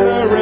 never 0.00 0.39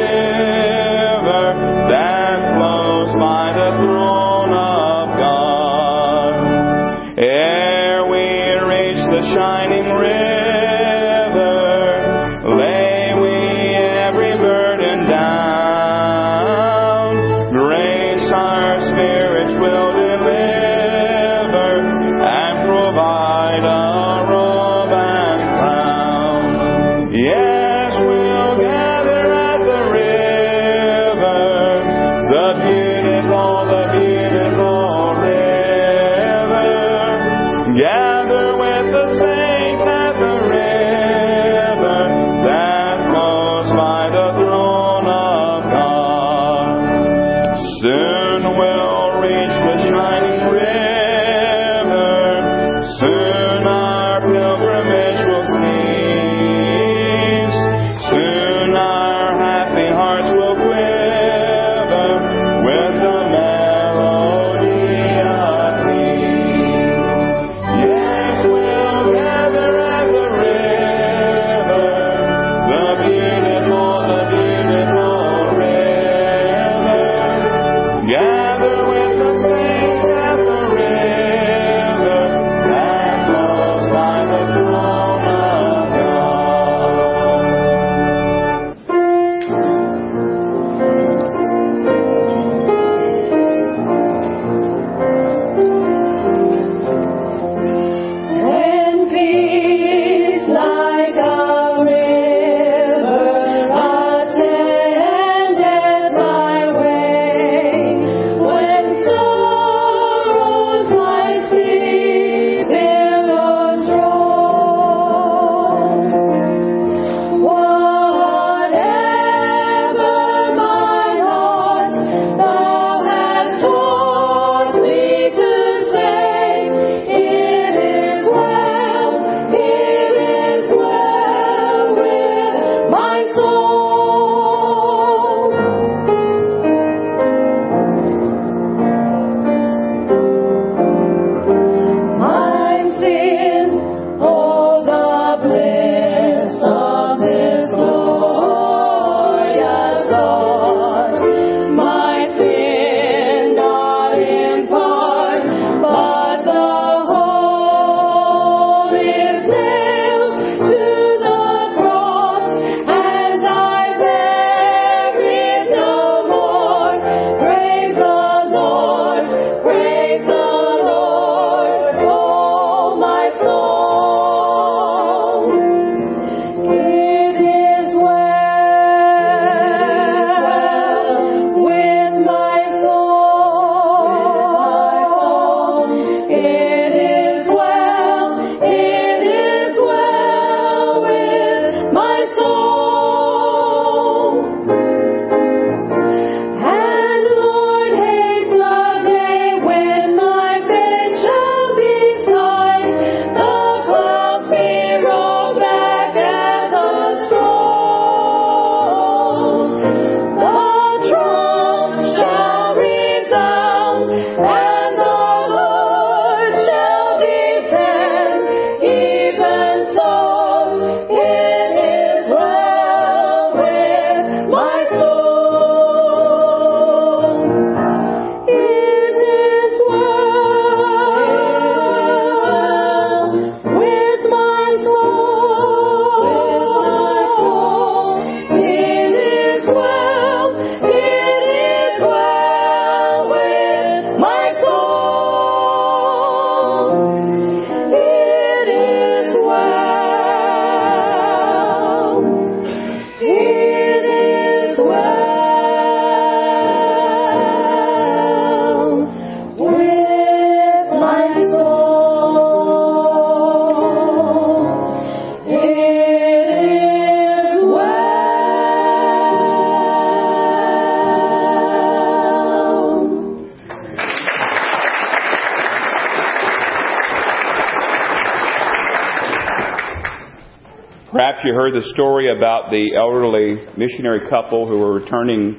Perhaps 281.39 281.47
you 281.47 281.55
heard 281.55 281.73
the 281.73 281.87
story 281.95 282.35
about 282.35 282.67
the 282.67 282.99
elderly 282.99 283.63
missionary 283.79 284.27
couple 284.27 284.67
who 284.67 284.75
were 284.75 284.91
returning 284.91 285.55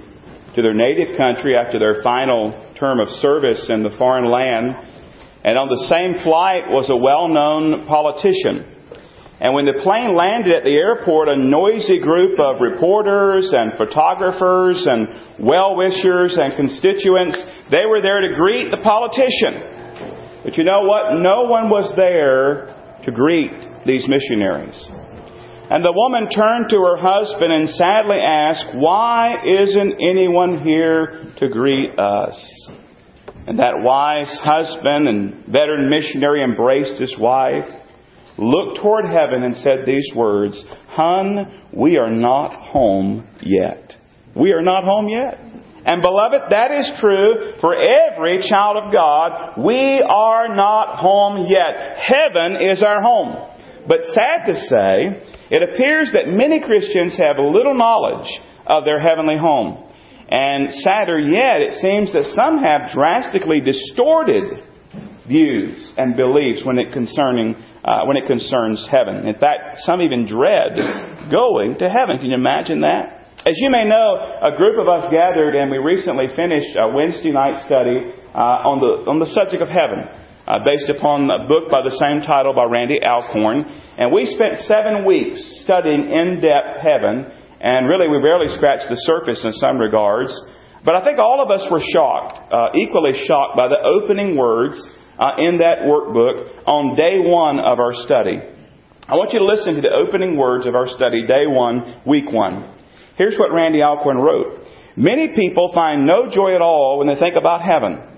to 0.54 0.60
their 0.60 0.74
native 0.74 1.16
country 1.16 1.56
after 1.56 1.78
their 1.78 2.02
final 2.04 2.52
term 2.76 3.00
of 3.00 3.08
service 3.24 3.64
in 3.70 3.82
the 3.82 3.88
foreign 3.96 4.28
land. 4.28 4.76
And 5.40 5.56
on 5.56 5.72
the 5.72 5.88
same 5.88 6.20
flight 6.20 6.68
was 6.68 6.92
a 6.92 6.96
well 7.00 7.32
known 7.32 7.88
politician. 7.88 8.68
And 9.40 9.56
when 9.56 9.64
the 9.64 9.80
plane 9.80 10.12
landed 10.12 10.52
at 10.52 10.68
the 10.68 10.76
airport, 10.76 11.32
a 11.32 11.36
noisy 11.40 11.96
group 11.96 12.36
of 12.36 12.60
reporters 12.60 13.48
and 13.48 13.72
photographers 13.80 14.84
and 14.84 15.40
well 15.40 15.80
wishers 15.80 16.36
and 16.36 16.60
constituents, 16.60 17.40
they 17.72 17.88
were 17.88 18.04
there 18.04 18.20
to 18.20 18.36
greet 18.36 18.68
the 18.68 18.84
politician. 18.84 20.44
But 20.44 20.60
you 20.60 20.64
know 20.68 20.84
what? 20.84 21.16
No 21.24 21.48
one 21.48 21.72
was 21.72 21.88
there 21.96 22.68
to 23.08 23.10
greet 23.16 23.88
these 23.88 24.04
missionaries. 24.04 24.76
And 25.70 25.84
the 25.84 25.92
woman 25.92 26.28
turned 26.28 26.68
to 26.70 26.76
her 26.78 26.96
husband 26.96 27.52
and 27.52 27.70
sadly 27.70 28.18
asked, 28.18 28.74
Why 28.74 29.36
isn't 29.46 30.02
anyone 30.02 30.64
here 30.64 31.32
to 31.38 31.48
greet 31.48 31.96
us? 31.96 32.70
And 33.46 33.60
that 33.60 33.74
wise 33.78 34.36
husband 34.42 35.06
and 35.06 35.46
veteran 35.46 35.88
missionary 35.88 36.42
embraced 36.42 37.00
his 37.00 37.14
wife, 37.16 37.70
looked 38.36 38.80
toward 38.82 39.04
heaven, 39.06 39.44
and 39.44 39.56
said 39.56 39.86
these 39.86 40.10
words 40.16 40.64
Hun, 40.88 41.62
we 41.72 41.98
are 41.98 42.10
not 42.10 42.52
home 42.52 43.28
yet. 43.40 43.94
We 44.34 44.52
are 44.52 44.62
not 44.62 44.82
home 44.82 45.08
yet. 45.08 45.38
And 45.86 46.02
beloved, 46.02 46.50
that 46.50 46.72
is 46.72 46.90
true 47.00 47.52
for 47.60 47.74
every 47.74 48.42
child 48.48 48.76
of 48.76 48.92
God. 48.92 49.64
We 49.64 50.02
are 50.02 50.54
not 50.54 50.98
home 50.98 51.46
yet. 51.48 51.96
Heaven 51.96 52.56
is 52.60 52.82
our 52.82 53.00
home. 53.00 53.48
But 53.86 54.00
sad 54.02 54.46
to 54.46 54.54
say, 54.66 55.36
it 55.50 55.62
appears 55.62 56.12
that 56.12 56.28
many 56.28 56.60
Christians 56.60 57.16
have 57.18 57.36
little 57.38 57.74
knowledge 57.74 58.28
of 58.66 58.84
their 58.84 59.00
heavenly 59.00 59.36
home. 59.36 59.86
And 60.28 60.72
sadder 60.72 61.18
yet, 61.18 61.58
it 61.60 61.82
seems 61.82 62.12
that 62.12 62.22
some 62.38 62.62
have 62.62 62.94
drastically 62.94 63.60
distorted 63.60 64.62
views 65.26 65.92
and 65.98 66.14
beliefs 66.14 66.62
when 66.64 66.78
it 66.78 66.92
concerning 66.92 67.54
uh, 67.82 68.04
when 68.04 68.16
it 68.16 68.26
concerns 68.26 68.86
heaven. 68.90 69.26
In 69.26 69.34
fact, 69.40 69.78
some 69.82 70.02
even 70.02 70.26
dread 70.26 71.30
going 71.30 71.78
to 71.78 71.88
heaven. 71.88 72.18
Can 72.18 72.30
you 72.30 72.34
imagine 72.34 72.82
that? 72.82 73.26
As 73.46 73.56
you 73.56 73.70
may 73.70 73.88
know, 73.88 74.38
a 74.42 74.54
group 74.54 74.78
of 74.78 74.86
us 74.86 75.10
gathered 75.10 75.56
and 75.56 75.70
we 75.70 75.78
recently 75.78 76.26
finished 76.36 76.76
a 76.78 76.92
Wednesday 76.94 77.32
night 77.32 77.64
study 77.66 78.12
uh, 78.34 78.68
on 78.70 78.78
the 78.78 79.10
on 79.10 79.18
the 79.18 79.26
subject 79.34 79.62
of 79.62 79.68
heaven 79.68 80.06
uh, 80.50 80.58
based 80.66 80.90
upon 80.90 81.30
a 81.30 81.46
book 81.46 81.70
by 81.70 81.78
the 81.78 81.94
same 81.94 82.26
title 82.26 82.50
by 82.50 82.64
Randy 82.66 82.98
Alcorn. 82.98 83.62
And 83.94 84.10
we 84.10 84.26
spent 84.26 84.66
seven 84.66 85.06
weeks 85.06 85.38
studying 85.62 86.10
in 86.10 86.42
depth 86.42 86.82
heaven, 86.82 87.30
and 87.62 87.86
really 87.86 88.10
we 88.10 88.18
barely 88.18 88.50
scratched 88.58 88.90
the 88.90 88.98
surface 89.06 89.44
in 89.46 89.52
some 89.62 89.78
regards. 89.78 90.34
But 90.82 90.96
I 90.96 91.04
think 91.04 91.22
all 91.22 91.38
of 91.38 91.54
us 91.54 91.62
were 91.70 91.82
shocked, 91.94 92.50
uh, 92.50 92.74
equally 92.74 93.14
shocked 93.30 93.54
by 93.54 93.68
the 93.68 93.78
opening 93.78 94.34
words 94.34 94.74
uh, 95.20 95.38
in 95.38 95.62
that 95.62 95.86
workbook 95.86 96.66
on 96.66 96.96
day 96.96 97.22
one 97.22 97.60
of 97.60 97.78
our 97.78 97.94
study. 98.02 98.42
I 99.06 99.14
want 99.14 99.32
you 99.32 99.38
to 99.38 99.44
listen 99.46 99.74
to 99.74 99.82
the 99.82 99.94
opening 99.94 100.36
words 100.36 100.66
of 100.66 100.74
our 100.74 100.88
study, 100.88 101.26
day 101.26 101.46
one, 101.46 102.02
week 102.06 102.26
one. 102.26 102.74
Here's 103.16 103.38
what 103.38 103.52
Randy 103.52 103.82
Alcorn 103.82 104.18
wrote. 104.18 104.66
Many 104.96 105.28
people 105.36 105.70
find 105.74 106.06
no 106.06 106.28
joy 106.30 106.54
at 106.56 106.62
all 106.62 106.98
when 106.98 107.06
they 107.06 107.20
think 107.20 107.36
about 107.38 107.62
heaven. 107.62 108.10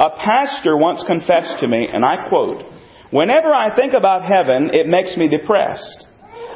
A 0.00 0.08
pastor 0.16 0.78
once 0.78 1.04
confessed 1.06 1.58
to 1.60 1.68
me, 1.68 1.86
and 1.86 2.06
I 2.06 2.26
quote, 2.30 2.64
Whenever 3.10 3.52
I 3.52 3.76
think 3.76 3.92
about 3.92 4.22
heaven, 4.22 4.70
it 4.72 4.86
makes 4.86 5.14
me 5.18 5.28
depressed. 5.28 6.06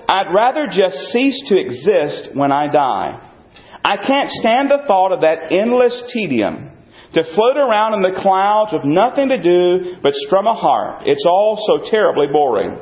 I'd 0.09 0.33
rather 0.35 0.67
just 0.67 0.97
cease 1.13 1.39
to 1.49 1.61
exist 1.61 2.31
when 2.33 2.51
I 2.51 2.73
die. 2.73 3.21
I 3.85 3.97
can't 3.99 4.31
stand 4.31 4.71
the 4.71 4.85
thought 4.87 5.13
of 5.13 5.21
that 5.21 5.53
endless 5.53 6.05
tedium. 6.11 6.71
To 7.13 7.23
float 7.23 7.59
around 7.59 7.93
in 7.95 8.03
the 8.03 8.19
clouds 8.19 8.73
with 8.73 8.85
nothing 8.85 9.29
to 9.29 9.41
do 9.41 9.97
but 10.03 10.15
strum 10.15 10.47
a 10.47 10.55
harp. 10.55 11.03
It's 11.05 11.27
all 11.29 11.61
so 11.69 11.91
terribly 11.91 12.29
boring. 12.33 12.79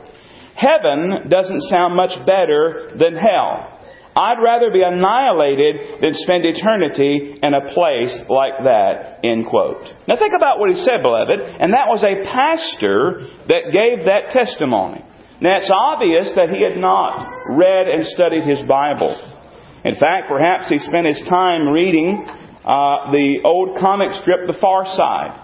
Heaven 0.55 1.29
doesn't 1.29 1.63
sound 1.63 1.97
much 1.97 2.15
better 2.25 2.93
than 2.97 3.17
hell. 3.17 3.72
I'd 4.15 4.43
rather 4.45 4.71
be 4.71 4.83
annihilated 4.83 6.03
than 6.03 6.13
spend 6.15 6.45
eternity 6.45 7.39
in 7.43 7.55
a 7.55 7.73
place 7.73 8.13
like 8.29 8.65
that. 8.65 9.21
End 9.25 9.47
quote. 9.47 9.89
Now 10.07 10.17
think 10.19 10.35
about 10.37 10.59
what 10.59 10.69
he 10.69 10.77
said, 10.77 11.03
beloved. 11.03 11.41
And 11.41 11.73
that 11.73 11.89
was 11.89 12.05
a 12.05 12.21
pastor 12.29 13.27
that 13.49 13.73
gave 13.73 14.05
that 14.05 14.33
testimony. 14.33 15.03
Now 15.41 15.57
it's 15.57 15.73
obvious 15.73 16.31
that 16.37 16.51
he 16.51 16.63
had 16.63 16.77
not 16.77 17.25
read 17.57 17.89
and 17.89 18.05
studied 18.07 18.45
his 18.45 18.61
Bible. 18.69 19.11
In 19.85 19.97
fact, 19.97 20.29
perhaps 20.29 20.69
he 20.69 20.79
spent 20.79 21.07
his 21.07 21.21
time 21.29 21.69
reading 21.69 22.23
uh, 22.65 23.11
the 23.11 23.41
old 23.45 23.79
comic 23.81 24.13
strip, 24.21 24.47
The 24.47 24.59
Far 24.61 24.85
Side. 24.87 25.41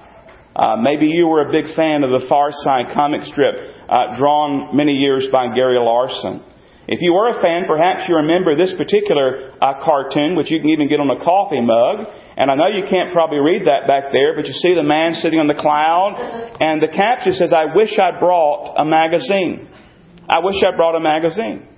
Uh, 0.55 0.77
maybe 0.77 1.07
you 1.07 1.27
were 1.27 1.49
a 1.49 1.51
big 1.51 1.75
fan 1.75 2.05
of 2.05 2.11
the 2.11 2.27
Far 2.29 2.51
Side 2.53 2.95
comic 2.95 3.23
strip 3.25 3.57
uh, 3.89 4.17
drawn 4.19 4.77
many 4.77 4.93
years 4.93 5.27
by 5.33 5.55
Gary 5.55 5.79
Larson. 5.81 6.45
If 6.89 7.05
you 7.05 7.13
were 7.13 7.29
a 7.29 7.37
fan, 7.45 7.69
perhaps 7.69 8.09
you 8.09 8.17
remember 8.17 8.57
this 8.57 8.73
particular 8.73 9.53
uh, 9.61 9.85
cartoon, 9.85 10.41
which 10.41 10.49
you 10.51 10.57
can 10.57 10.73
even 10.73 10.89
get 10.89 11.05
on 11.05 11.13
a 11.13 11.21
coffee 11.21 11.61
mug. 11.61 12.09
And 12.41 12.49
I 12.49 12.57
know 12.57 12.73
you 12.73 12.89
can't 12.89 13.13
probably 13.13 13.45
read 13.45 13.69
that 13.69 13.85
back 13.85 14.09
there, 14.09 14.33
but 14.33 14.49
you 14.49 14.57
see 14.57 14.73
the 14.73 14.89
man 14.89 15.13
sitting 15.21 15.37
on 15.37 15.53
the 15.53 15.61
cloud, 15.61 16.17
and 16.17 16.81
the 16.81 16.89
caption 16.89 17.37
says, 17.37 17.53
I 17.53 17.77
wish 17.77 17.93
I 18.01 18.17
brought 18.17 18.81
a 18.81 18.89
magazine. 18.89 19.69
I 20.33 20.41
wish 20.41 20.57
I 20.65 20.73
brought 20.73 20.97
a 20.97 21.05
magazine. 21.05 21.69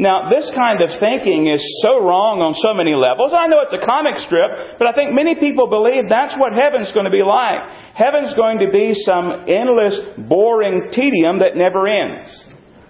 Now, 0.00 0.32
this 0.32 0.50
kind 0.56 0.80
of 0.80 0.88
thinking 0.96 1.46
is 1.46 1.60
so 1.84 2.00
wrong 2.00 2.40
on 2.40 2.56
so 2.56 2.72
many 2.72 2.96
levels. 2.96 3.36
I 3.36 3.46
know 3.52 3.60
it's 3.60 3.76
a 3.76 3.84
comic 3.84 4.16
strip, 4.24 4.80
but 4.80 4.88
I 4.88 4.96
think 4.96 5.12
many 5.12 5.36
people 5.36 5.68
believe 5.68 6.08
that's 6.08 6.40
what 6.40 6.56
heaven's 6.56 6.90
going 6.96 7.04
to 7.04 7.12
be 7.12 7.22
like. 7.22 7.92
Heaven's 7.92 8.32
going 8.32 8.64
to 8.64 8.72
be 8.72 8.96
some 9.04 9.44
endless, 9.44 10.00
boring 10.24 10.88
tedium 10.88 11.44
that 11.44 11.52
never 11.54 11.84
ends. 11.84 12.32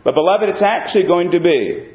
But 0.04 0.14
beloved, 0.14 0.48
it's 0.50 0.62
actually 0.62 1.06
going 1.06 1.30
to 1.32 1.40
be 1.40 1.88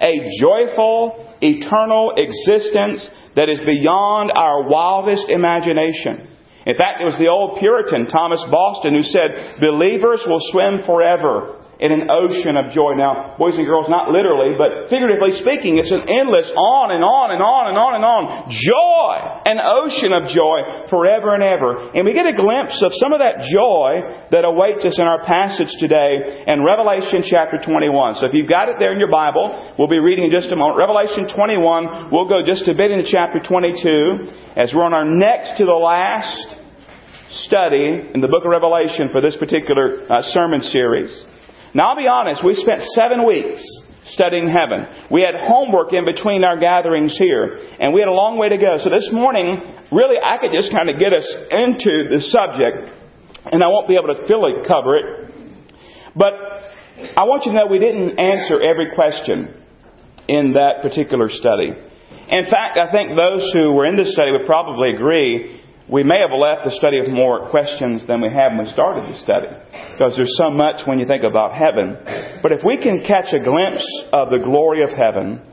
a 0.00 0.28
joyful, 0.40 1.36
eternal 1.42 2.14
existence 2.16 3.08
that 3.34 3.48
is 3.48 3.60
beyond 3.60 4.30
our 4.30 4.68
wildest 4.68 5.28
imagination. 5.28 6.28
In 6.64 6.74
fact, 6.76 7.00
it 7.00 7.04
was 7.04 7.18
the 7.18 7.28
old 7.28 7.58
Puritan, 7.58 8.06
Thomas 8.06 8.42
Boston, 8.50 8.94
who 8.94 9.02
said, 9.02 9.60
believers 9.60 10.22
will 10.26 10.40
swim 10.50 10.82
forever 10.84 11.62
in 11.78 11.92
an 11.92 12.08
ocean 12.08 12.56
of 12.56 12.72
joy. 12.72 12.96
Now, 12.96 13.36
boys 13.36 13.60
and 13.60 13.68
girls, 13.68 13.88
not 13.88 14.08
literally, 14.08 14.56
but 14.56 14.88
figuratively 14.88 15.36
speaking, 15.36 15.76
it's 15.76 15.92
an 15.92 16.08
endless 16.08 16.48
on 16.56 16.88
and 16.88 17.04
on 17.04 17.36
and 17.36 17.42
on 17.44 17.62
and 17.68 17.76
on 17.76 17.92
and 18.00 18.04
on 18.04 18.22
joy, 18.48 19.12
an 19.44 19.60
ocean 19.60 20.16
of 20.16 20.32
joy 20.32 20.88
forever 20.88 21.36
and 21.36 21.44
ever. 21.44 21.92
And 21.92 22.08
we 22.08 22.16
get 22.16 22.24
a 22.24 22.32
glimpse 22.32 22.80
of 22.80 22.96
some 22.96 23.12
of 23.12 23.20
that 23.20 23.44
joy 23.52 24.24
that 24.32 24.48
awaits 24.48 24.88
us 24.88 24.96
in 24.96 25.04
our 25.04 25.20
passage 25.28 25.70
today 25.76 26.48
in 26.48 26.64
Revelation 26.64 27.20
chapter 27.20 27.60
21. 27.60 28.24
So 28.24 28.26
if 28.26 28.32
you've 28.32 28.48
got 28.48 28.72
it 28.72 28.80
there 28.80 28.96
in 28.96 29.00
your 29.00 29.12
Bible, 29.12 29.52
we'll 29.76 29.92
be 29.92 30.00
reading 30.00 30.24
in 30.24 30.32
just 30.32 30.48
a 30.48 30.56
moment. 30.56 30.80
Revelation 30.80 31.28
21, 31.28 32.08
we'll 32.08 32.28
go 32.28 32.40
just 32.40 32.64
a 32.68 32.74
bit 32.74 32.88
into 32.88 33.04
chapter 33.04 33.36
22 33.44 34.56
as 34.56 34.72
we're 34.72 34.84
on 34.84 34.96
our 34.96 35.04
next 35.04 35.60
to 35.60 35.68
the 35.68 35.76
last 35.76 36.56
study 37.44 38.08
in 38.14 38.20
the 38.24 38.28
book 38.28 38.44
of 38.44 38.50
Revelation 38.50 39.12
for 39.12 39.20
this 39.20 39.36
particular 39.36 40.08
uh, 40.08 40.22
sermon 40.32 40.62
series. 40.62 41.12
Now, 41.76 41.90
I'll 41.90 42.00
be 42.00 42.08
honest, 42.08 42.40
we 42.42 42.54
spent 42.54 42.80
seven 42.96 43.26
weeks 43.26 43.60
studying 44.16 44.48
heaven. 44.48 45.12
We 45.12 45.20
had 45.20 45.34
homework 45.36 45.92
in 45.92 46.06
between 46.06 46.42
our 46.42 46.56
gatherings 46.56 47.14
here, 47.18 47.52
and 47.78 47.92
we 47.92 48.00
had 48.00 48.08
a 48.08 48.16
long 48.16 48.38
way 48.38 48.48
to 48.48 48.56
go. 48.56 48.80
So 48.80 48.88
this 48.88 49.10
morning, 49.12 49.60
really, 49.92 50.16
I 50.16 50.40
could 50.40 50.56
just 50.56 50.72
kind 50.72 50.88
of 50.88 50.96
get 50.96 51.12
us 51.12 51.28
into 51.28 52.08
the 52.08 52.24
subject, 52.32 52.88
and 53.52 53.60
I 53.60 53.68
won't 53.68 53.92
be 53.92 54.00
able 54.00 54.08
to 54.08 54.24
fully 54.24 54.64
cover 54.64 54.96
it. 54.96 55.04
But 56.16 56.32
I 57.12 57.28
want 57.28 57.44
you 57.44 57.52
to 57.52 57.58
know 57.60 57.66
we 57.68 57.78
didn't 57.78 58.16
answer 58.16 58.56
every 58.56 58.96
question 58.96 59.52
in 60.32 60.56
that 60.56 60.80
particular 60.80 61.28
study. 61.28 61.76
In 61.76 62.44
fact, 62.48 62.80
I 62.80 62.88
think 62.88 63.12
those 63.12 63.44
who 63.52 63.76
were 63.76 63.84
in 63.84 64.00
this 64.00 64.16
study 64.16 64.32
would 64.32 64.48
probably 64.48 64.96
agree 64.96 65.60
we 65.88 66.02
may 66.02 66.18
have 66.18 66.34
left 66.34 66.66
the 66.66 66.74
study 66.74 67.00
with 67.00 67.10
more 67.10 67.48
questions 67.50 68.06
than 68.06 68.20
we 68.20 68.28
had 68.28 68.56
when 68.56 68.66
we 68.66 68.72
started 68.72 69.06
the 69.06 69.18
study. 69.22 69.46
Because 69.94 70.18
there's 70.18 70.34
so 70.36 70.50
much 70.50 70.82
when 70.84 70.98
you 70.98 71.06
think 71.06 71.22
about 71.22 71.54
heaven. 71.54 71.94
But 72.42 72.50
if 72.50 72.66
we 72.66 72.76
can 72.76 73.06
catch 73.06 73.30
a 73.30 73.38
glimpse 73.38 73.86
of 74.12 74.30
the 74.34 74.42
glory 74.42 74.82
of 74.82 74.90
heaven 74.90 75.46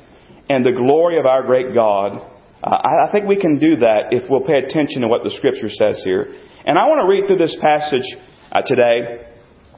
and 0.50 0.66
the 0.66 0.74
glory 0.74 1.20
of 1.20 1.26
our 1.26 1.46
great 1.46 1.74
God, 1.74 2.18
uh, 2.64 3.06
I 3.06 3.12
think 3.12 3.28
we 3.28 3.38
can 3.38 3.60
do 3.60 3.78
that 3.78 4.10
if 4.10 4.26
we'll 4.30 4.42
pay 4.42 4.58
attention 4.58 5.02
to 5.02 5.08
what 5.08 5.24
the 5.24 5.30
Scripture 5.38 5.70
says 5.70 6.02
here. 6.04 6.34
And 6.66 6.80
I 6.80 6.90
want 6.90 7.06
to 7.06 7.08
read 7.08 7.28
through 7.28 7.38
this 7.38 7.56
passage 7.62 8.08
uh, 8.52 8.62
today. 8.66 9.30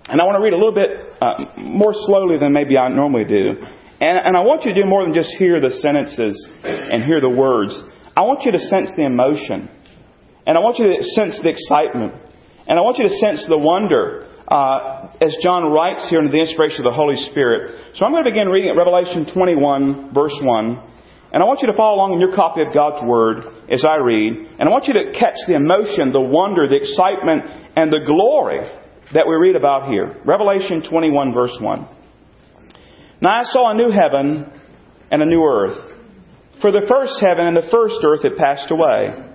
And 0.08 0.22
I 0.22 0.24
want 0.24 0.40
to 0.40 0.44
read 0.44 0.54
a 0.54 0.60
little 0.62 0.76
bit 0.76 1.20
uh, 1.20 1.60
more 1.60 1.92
slowly 1.92 2.38
than 2.38 2.54
maybe 2.54 2.78
I 2.78 2.88
normally 2.88 3.26
do. 3.26 3.60
And, 4.00 4.16
and 4.24 4.38
I 4.38 4.42
want 4.42 4.64
you 4.64 4.74
to 4.74 4.82
do 4.82 4.88
more 4.88 5.04
than 5.04 5.14
just 5.14 5.36
hear 5.36 5.60
the 5.60 5.72
sentences 5.72 6.36
and 6.64 7.04
hear 7.04 7.20
the 7.20 7.30
words. 7.30 7.76
I 8.16 8.22
want 8.22 8.46
you 8.46 8.54
to 8.54 8.60
sense 8.60 8.92
the 8.96 9.04
emotion 9.04 9.68
and 10.46 10.58
I 10.58 10.62
want 10.62 10.78
you 10.78 10.86
to 10.86 11.04
sense 11.18 11.40
the 11.42 11.50
excitement. 11.50 12.14
And 12.68 12.78
I 12.78 12.82
want 12.82 12.98
you 12.98 13.06
to 13.06 13.16
sense 13.18 13.46
the 13.50 13.58
wonder 13.58 14.30
uh, 14.48 15.10
as 15.22 15.36
John 15.42 15.74
writes 15.74 16.06
here 16.10 16.20
under 16.20 16.32
the 16.32 16.42
inspiration 16.42 16.86
of 16.86 16.94
the 16.94 16.98
Holy 16.98 17.18
Spirit. 17.30 17.98
So 17.98 18.06
I'm 18.06 18.12
going 18.12 18.24
to 18.24 18.30
begin 18.30 18.50
reading 18.50 18.70
at 18.70 18.78
Revelation 18.78 19.26
21, 19.26 20.14
verse 20.14 20.38
1. 20.38 20.94
And 21.34 21.42
I 21.42 21.46
want 21.46 21.62
you 21.62 21.68
to 21.68 21.78
follow 21.78 21.98
along 21.98 22.14
in 22.14 22.22
your 22.22 22.36
copy 22.36 22.62
of 22.62 22.74
God's 22.74 23.02
Word 23.04 23.42
as 23.70 23.84
I 23.84 23.98
read. 23.98 24.34
And 24.62 24.70
I 24.70 24.72
want 24.72 24.86
you 24.86 24.94
to 24.94 25.18
catch 25.18 25.36
the 25.50 25.58
emotion, 25.58 26.14
the 26.14 26.22
wonder, 26.22 26.70
the 26.70 26.78
excitement, 26.78 27.74
and 27.76 27.92
the 27.92 28.06
glory 28.06 28.62
that 29.14 29.28
we 29.28 29.34
read 29.36 29.56
about 29.56 29.90
here. 29.90 30.22
Revelation 30.26 30.86
21, 30.88 31.34
verse 31.34 31.58
1. 31.60 31.90
Now 33.22 33.42
I 33.42 33.44
saw 33.44 33.72
a 33.72 33.76
new 33.76 33.90
heaven 33.90 34.46
and 35.10 35.22
a 35.22 35.26
new 35.26 35.44
earth. 35.44 35.78
For 36.62 36.72
the 36.72 36.86
first 36.88 37.18
heaven 37.20 37.50
and 37.50 37.58
the 37.58 37.70
first 37.70 37.98
earth 38.06 38.24
had 38.24 38.38
passed 38.38 38.72
away. 38.72 39.35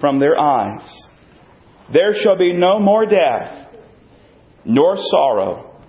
from 0.00 0.20
their 0.20 0.38
eyes. 0.38 0.88
There 1.92 2.14
shall 2.14 2.36
be 2.36 2.52
no 2.52 2.78
more 2.78 3.06
death, 3.06 3.68
nor 4.64 4.96
sorrow, 5.10 5.80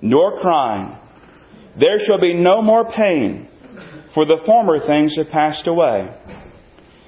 nor 0.00 0.40
crying. 0.40 0.96
There 1.78 1.98
shall 2.06 2.20
be 2.20 2.34
no 2.34 2.62
more 2.62 2.90
pain, 2.90 3.48
for 4.14 4.24
the 4.24 4.42
former 4.46 4.86
things 4.86 5.16
have 5.18 5.28
passed 5.30 5.66
away. 5.66 6.08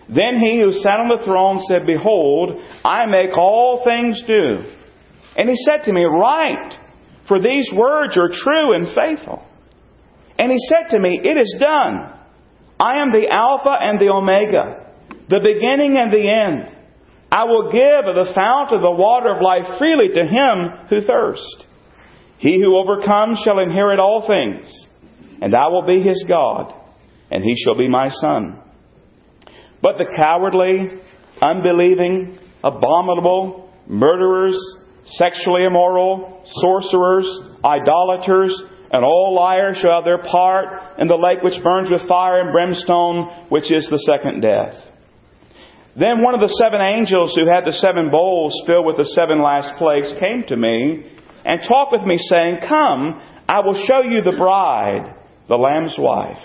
Then 0.09 0.41
he 0.45 0.61
who 0.61 0.73
sat 0.73 1.01
on 1.01 1.09
the 1.09 1.25
throne 1.25 1.59
said, 1.69 1.87
Behold, 1.87 2.61
I 2.85 3.07
make 3.07 3.37
all 3.37 3.83
things 3.85 4.23
new. 4.29 4.59
And 5.37 5.49
he 5.49 5.57
said 5.65 5.85
to 5.85 5.93
me, 5.93 6.05
Write, 6.05 6.75
for 7.29 7.41
these 7.41 7.71
words 7.75 8.17
are 8.17 8.29
true 8.29 8.75
and 8.75 8.87
faithful. 8.95 9.45
And 10.39 10.53
he 10.53 10.59
said 10.69 10.91
to 10.91 11.01
me, 11.01 11.21
It 11.23 11.37
is 11.37 11.57
done. 11.59 12.13
I 12.79 13.03
am 13.03 13.11
the 13.11 13.29
Alpha 13.31 13.75
and 13.81 13.99
the 13.99 14.11
Omega, 14.11 14.86
the 15.29 15.41
beginning 15.41 15.99
and 15.99 16.13
the 16.13 16.29
end. 16.29 16.73
I 17.31 17.45
will 17.45 17.73
give 17.73 18.07
of 18.07 18.15
the 18.15 18.33
fount 18.35 18.73
of 18.73 18.81
the 18.81 18.91
water 18.91 19.35
of 19.35 19.43
life 19.43 19.79
freely 19.79 20.09
to 20.15 20.23
him 20.23 20.87
who 20.89 21.07
thirsts. 21.07 21.65
He 22.39 22.61
who 22.61 22.77
overcomes 22.77 23.41
shall 23.45 23.59
inherit 23.59 23.99
all 23.99 24.27
things, 24.27 24.87
and 25.41 25.55
I 25.55 25.69
will 25.69 25.87
be 25.87 26.03
his 26.03 26.25
God, 26.29 26.73
and 27.31 27.43
he 27.43 27.57
shall 27.65 27.77
be 27.77 27.89
my 27.89 28.11
son. 28.11 28.61
But 29.83 29.99
the 29.99 30.07
cowardly, 30.17 31.01
unbelieving, 31.41 32.39
abominable, 32.63 33.71
murderers, 33.89 34.59
sexually 35.05 35.65
immoral, 35.65 36.43
sorcerers, 36.45 37.41
idolaters, 37.65 38.63
and 38.93 39.05
all 39.05 39.35
liars 39.35 39.79
shall 39.79 39.97
have 39.97 40.05
their 40.05 40.23
part 40.23 40.99
in 40.99 41.09
the 41.09 41.17
lake 41.17 41.43
which 41.43 41.63
burns 41.63 41.91
with 41.91 42.07
fire 42.09 42.41
and 42.41 42.53
brimstone, 42.53 43.47
which 43.49 43.73
is 43.73 43.89
the 43.91 43.99
second 43.99 44.41
death. 44.41 44.75
Then 45.99 46.21
one 46.21 46.35
of 46.35 46.45
the 46.45 46.53
seven 46.61 46.85
angels 46.85 47.35
who 47.35 47.49
had 47.49 47.65
the 47.65 47.73
seven 47.73 48.11
bowls 48.11 48.53
filled 48.67 48.85
with 48.85 48.99
the 48.99 49.09
seven 49.17 49.41
last 49.41 49.79
plagues 49.79 50.13
came 50.21 50.45
to 50.49 50.57
me 50.57 51.09
and 51.45 51.61
talked 51.67 51.93
with 51.93 52.03
me, 52.03 52.19
saying, 52.19 52.59
Come, 52.69 53.17
I 53.49 53.61
will 53.61 53.81
show 53.89 54.03
you 54.03 54.21
the 54.21 54.37
bride, 54.37 55.15
the 55.49 55.57
Lamb's 55.57 55.97
wife. 55.99 56.43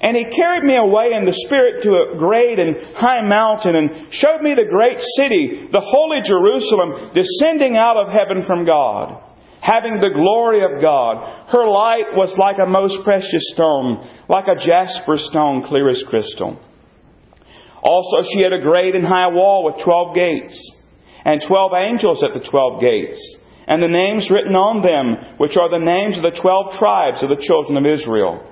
And 0.00 0.16
he 0.16 0.24
carried 0.24 0.64
me 0.64 0.76
away 0.76 1.10
in 1.16 1.24
the 1.24 1.32
Spirit 1.46 1.82
to 1.82 1.90
a 1.90 2.18
great 2.18 2.58
and 2.58 2.94
high 2.94 3.26
mountain 3.26 3.74
and 3.74 4.12
showed 4.12 4.42
me 4.42 4.54
the 4.54 4.68
great 4.68 5.00
city, 5.16 5.68
the 5.72 5.80
holy 5.80 6.20
Jerusalem, 6.22 7.16
descending 7.16 7.74
out 7.74 7.96
of 7.96 8.12
heaven 8.12 8.44
from 8.46 8.66
God, 8.66 9.16
having 9.60 9.98
the 9.98 10.14
glory 10.14 10.62
of 10.62 10.82
God. 10.82 11.48
Her 11.48 11.66
light 11.66 12.14
was 12.14 12.36
like 12.38 12.60
a 12.62 12.68
most 12.68 13.02
precious 13.02 13.42
stone, 13.54 14.06
like 14.28 14.46
a 14.46 14.60
jasper 14.60 15.16
stone, 15.16 15.64
clear 15.66 15.88
as 15.88 16.04
crystal. 16.06 16.60
Also, 17.82 18.28
she 18.32 18.42
had 18.42 18.52
a 18.52 18.60
great 18.60 18.94
and 18.94 19.06
high 19.06 19.28
wall 19.28 19.64
with 19.64 19.82
twelve 19.84 20.14
gates, 20.14 20.56
and 21.24 21.42
twelve 21.46 21.72
angels 21.74 22.24
at 22.24 22.34
the 22.34 22.48
twelve 22.48 22.80
gates, 22.80 23.20
and 23.66 23.82
the 23.82 23.88
names 23.88 24.30
written 24.30 24.56
on 24.56 24.82
them, 24.82 25.36
which 25.38 25.56
are 25.56 25.70
the 25.70 25.84
names 25.84 26.16
of 26.16 26.22
the 26.22 26.38
twelve 26.40 26.78
tribes 26.78 27.22
of 27.22 27.28
the 27.28 27.42
children 27.42 27.76
of 27.76 27.86
Israel. 27.86 28.42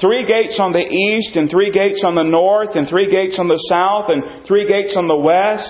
Three 0.00 0.26
gates 0.26 0.60
on 0.60 0.72
the 0.72 0.86
east, 0.86 1.34
and 1.34 1.50
three 1.50 1.72
gates 1.72 2.04
on 2.06 2.14
the 2.14 2.22
north, 2.22 2.76
and 2.76 2.86
three 2.86 3.10
gates 3.10 3.38
on 3.38 3.48
the 3.48 3.58
south, 3.68 4.06
and 4.10 4.46
three 4.46 4.66
gates 4.68 4.94
on 4.96 5.08
the 5.08 5.16
west. 5.16 5.66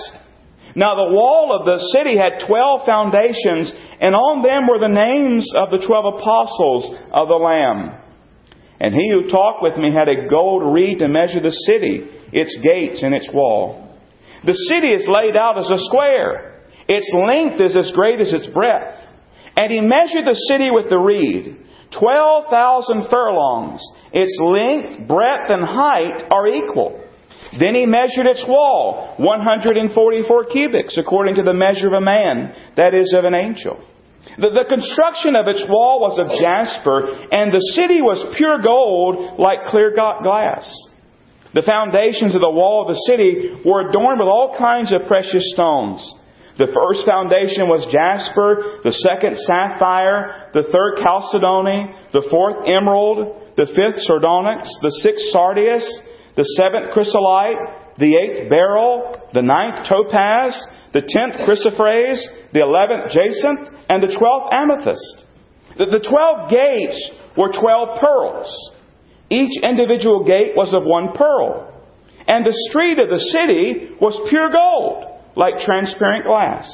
Now 0.75 0.93
the 0.93 1.11
wall 1.11 1.49
of 1.49 1.65
the 1.65 1.81
city 1.97 2.13
had 2.13 2.45
twelve 2.45 2.85
foundations, 2.85 3.73
and 3.99 4.13
on 4.13 4.43
them 4.43 4.67
were 4.69 4.77
the 4.77 4.91
names 4.91 5.49
of 5.57 5.71
the 5.71 5.81
twelve 5.81 6.19
apostles 6.19 6.93
of 7.11 7.27
the 7.27 7.41
Lamb. 7.41 7.97
And 8.79 8.93
he 8.93 9.09
who 9.11 9.29
talked 9.29 9.61
with 9.61 9.75
me 9.77 9.91
had 9.93 10.07
a 10.07 10.29
gold 10.29 10.73
reed 10.73 10.99
to 10.99 11.07
measure 11.07 11.41
the 11.41 11.51
city, 11.51 12.07
its 12.31 12.55
gates, 12.63 13.03
and 13.03 13.13
its 13.13 13.29
wall. 13.33 13.97
The 14.45 14.53
city 14.53 14.93
is 14.93 15.07
laid 15.07 15.35
out 15.35 15.57
as 15.57 15.69
a 15.69 15.77
square. 15.77 16.63
Its 16.87 17.11
length 17.27 17.59
is 17.59 17.75
as 17.75 17.91
great 17.93 18.21
as 18.21 18.33
its 18.33 18.47
breadth. 18.47 18.97
And 19.55 19.71
he 19.71 19.81
measured 19.81 20.25
the 20.25 20.39
city 20.47 20.71
with 20.71 20.89
the 20.89 20.97
reed. 20.97 21.57
Twelve 21.99 22.45
thousand 22.49 23.07
furlongs. 23.09 23.83
Its 24.13 24.37
length, 24.39 25.07
breadth, 25.07 25.49
and 25.49 25.65
height 25.65 26.23
are 26.31 26.47
equal. 26.47 27.03
Then 27.59 27.73
he 27.73 27.85
measured 27.85 28.27
its 28.27 28.45
wall, 28.47 29.15
144 29.17 30.43
cubits, 30.45 30.97
according 30.97 31.35
to 31.35 31.43
the 31.43 31.53
measure 31.53 31.87
of 31.87 31.93
a 31.93 32.01
man, 32.01 32.53
that 32.77 32.93
is, 32.93 33.11
of 33.17 33.25
an 33.25 33.33
angel. 33.33 33.83
The, 34.37 34.51
the 34.51 34.67
construction 34.67 35.35
of 35.35 35.47
its 35.47 35.63
wall 35.67 35.99
was 35.99 36.19
of 36.19 36.27
jasper, 36.39 37.27
and 37.31 37.51
the 37.51 37.63
city 37.75 38.01
was 38.01 38.19
pure 38.35 38.59
gold 38.61 39.39
like 39.39 39.67
clear 39.67 39.95
glass. 39.95 40.67
The 41.53 41.63
foundations 41.65 42.35
of 42.35 42.41
the 42.41 42.51
wall 42.51 42.83
of 42.85 42.93
the 42.93 43.03
city 43.09 43.57
were 43.65 43.89
adorned 43.89 44.19
with 44.19 44.29
all 44.29 44.55
kinds 44.57 44.93
of 44.93 45.07
precious 45.07 45.43
stones. 45.53 45.99
The 46.59 46.69
first 46.75 47.07
foundation 47.07 47.71
was 47.71 47.87
jasper, 47.87 48.83
the 48.83 48.91
second 48.91 49.39
sapphire, 49.47 50.51
the 50.53 50.67
third 50.67 50.99
chalcedony, 50.99 51.95
the 52.11 52.27
fourth 52.29 52.67
emerald, 52.67 53.55
the 53.55 53.65
fifth 53.65 54.03
sardonyx, 54.03 54.67
the 54.83 54.93
sixth 54.99 55.31
sardius, 55.31 55.87
the 56.35 56.43
seventh 56.59 56.91
chrysolite, 56.91 57.95
the 57.97 58.11
eighth 58.13 58.49
beryl, 58.49 59.23
the 59.33 59.41
ninth 59.41 59.87
topaz, 59.87 60.53
the 60.93 61.01
tenth 61.01 61.35
chrysoprase, 61.45 62.21
the 62.53 62.61
eleventh 62.61 63.11
jacinth, 63.11 63.69
and 63.89 64.01
the 64.01 64.15
twelfth 64.17 64.49
amethyst. 64.51 65.25
The, 65.77 65.85
the 65.85 66.03
twelve 66.03 66.49
gates 66.49 67.11
were 67.37 67.51
twelve 67.53 67.99
pearls. 67.99 68.49
Each 69.29 69.61
individual 69.63 70.25
gate 70.25 70.57
was 70.57 70.73
of 70.73 70.83
one 70.83 71.13
pearl. 71.13 71.67
And 72.27 72.45
the 72.45 72.57
street 72.69 72.99
of 72.99 73.09
the 73.09 73.19
city 73.19 73.95
was 74.01 74.17
pure 74.29 74.49
gold, 74.49 75.05
like 75.35 75.65
transparent 75.65 76.25
glass. 76.25 76.69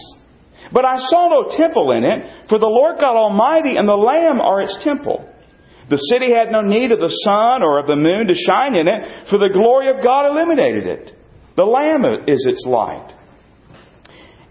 But 0.71 0.85
I 0.85 0.95
saw 0.97 1.29
no 1.29 1.55
temple 1.55 1.91
in 1.91 2.03
it, 2.03 2.49
for 2.49 2.57
the 2.57 2.65
Lord 2.65 2.97
God 2.99 3.15
Almighty 3.15 3.75
and 3.75 3.87
the 3.87 3.93
Lamb 3.93 4.41
are 4.41 4.61
its 4.61 4.77
temple. 4.83 5.29
The 5.89 6.01
city 6.11 6.33
had 6.33 6.51
no 6.51 6.61
need 6.61 6.91
of 6.91 6.99
the 6.99 7.13
sun 7.23 7.61
or 7.61 7.77
of 7.79 7.87
the 7.87 7.95
moon 7.95 8.27
to 8.27 8.33
shine 8.33 8.73
in 8.73 8.87
it, 8.87 9.29
for 9.29 9.37
the 9.37 9.53
glory 9.53 9.89
of 9.89 10.03
God 10.03 10.25
illuminated 10.25 10.85
it. 10.87 11.11
The 11.55 11.63
Lamb 11.63 12.25
is 12.27 12.43
its 12.49 12.65
light. 12.67 13.13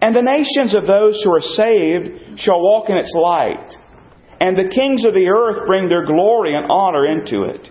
And 0.05 0.15
the 0.15 0.21
nations 0.21 0.75
of 0.77 0.85
those 0.85 1.19
who 1.23 1.33
are 1.33 1.41
saved 1.41 2.37
shall 2.37 2.61
walk 2.61 2.91
in 2.91 2.95
its 2.95 3.11
light. 3.17 3.73
And 4.39 4.53
the 4.55 4.69
kings 4.69 5.03
of 5.03 5.15
the 5.15 5.33
earth 5.33 5.65
bring 5.65 5.89
their 5.89 6.05
glory 6.05 6.53
and 6.53 6.69
honor 6.69 7.09
into 7.09 7.49
it. 7.49 7.67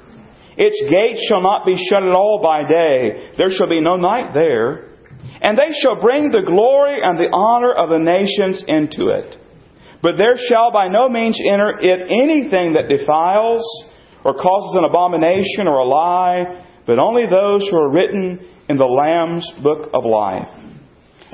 Its 0.59 0.83
gates 0.91 1.25
shall 1.29 1.43
not 1.43 1.65
be 1.65 1.79
shut 1.79 2.03
at 2.03 2.11
all 2.11 2.41
by 2.43 2.67
day. 2.67 3.31
There 3.39 3.53
shall 3.53 3.69
be 3.69 3.81
no 3.81 3.95
night 3.95 4.35
there. 4.35 4.99
And 5.43 5.57
they 5.57 5.79
shall 5.79 6.01
bring 6.01 6.33
the 6.33 6.43
glory 6.45 6.99
and 7.01 7.17
the 7.17 7.31
honor 7.31 7.73
of 7.73 7.91
the 7.91 8.03
nations 8.03 8.65
into 8.67 9.15
it. 9.15 9.37
But 10.03 10.17
there 10.17 10.35
shall 10.35 10.73
by 10.73 10.89
no 10.89 11.09
means 11.09 11.39
enter 11.39 11.79
it 11.79 12.03
anything 12.03 12.75
that 12.75 12.89
defiles 12.91 13.63
or 14.25 14.35
causes 14.35 14.75
an 14.75 14.91
abomination 14.91 15.69
or 15.69 15.79
a 15.79 15.87
lie, 15.87 16.67
but 16.85 16.99
only 16.99 17.27
those 17.27 17.63
who 17.71 17.77
are 17.77 17.93
written 17.93 18.41
in 18.69 18.77
the 18.77 18.91
Lamb's 18.91 19.49
book 19.63 19.91
of 19.95 20.05
life. 20.05 20.64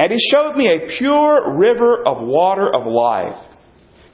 And 0.01 0.11
he 0.11 0.31
showed 0.33 0.57
me 0.57 0.67
a 0.67 0.97
pure 0.97 1.59
river 1.59 2.03
of 2.09 2.27
water 2.27 2.75
of 2.75 2.87
life, 2.87 3.37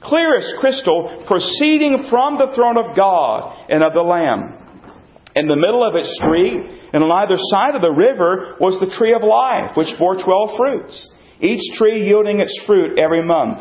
clear 0.03 0.35
as 0.35 0.53
crystal, 0.59 1.23
proceeding 1.25 2.07
from 2.09 2.37
the 2.37 2.51
throne 2.53 2.75
of 2.75 2.93
God 2.93 3.55
and 3.69 3.81
of 3.81 3.93
the 3.93 4.01
Lamb. 4.01 4.51
In 5.33 5.47
the 5.47 5.55
middle 5.55 5.87
of 5.87 5.95
its 5.95 6.13
street, 6.17 6.91
and 6.91 7.03
on 7.03 7.23
either 7.23 7.37
side 7.39 7.75
of 7.75 7.81
the 7.81 7.95
river, 7.95 8.57
was 8.59 8.77
the 8.81 8.93
tree 8.97 9.13
of 9.13 9.23
life, 9.23 9.77
which 9.77 9.97
bore 9.97 10.21
twelve 10.21 10.57
fruits, 10.57 11.09
each 11.39 11.77
tree 11.77 12.05
yielding 12.05 12.41
its 12.41 12.59
fruit 12.67 12.99
every 12.99 13.23
month. 13.23 13.59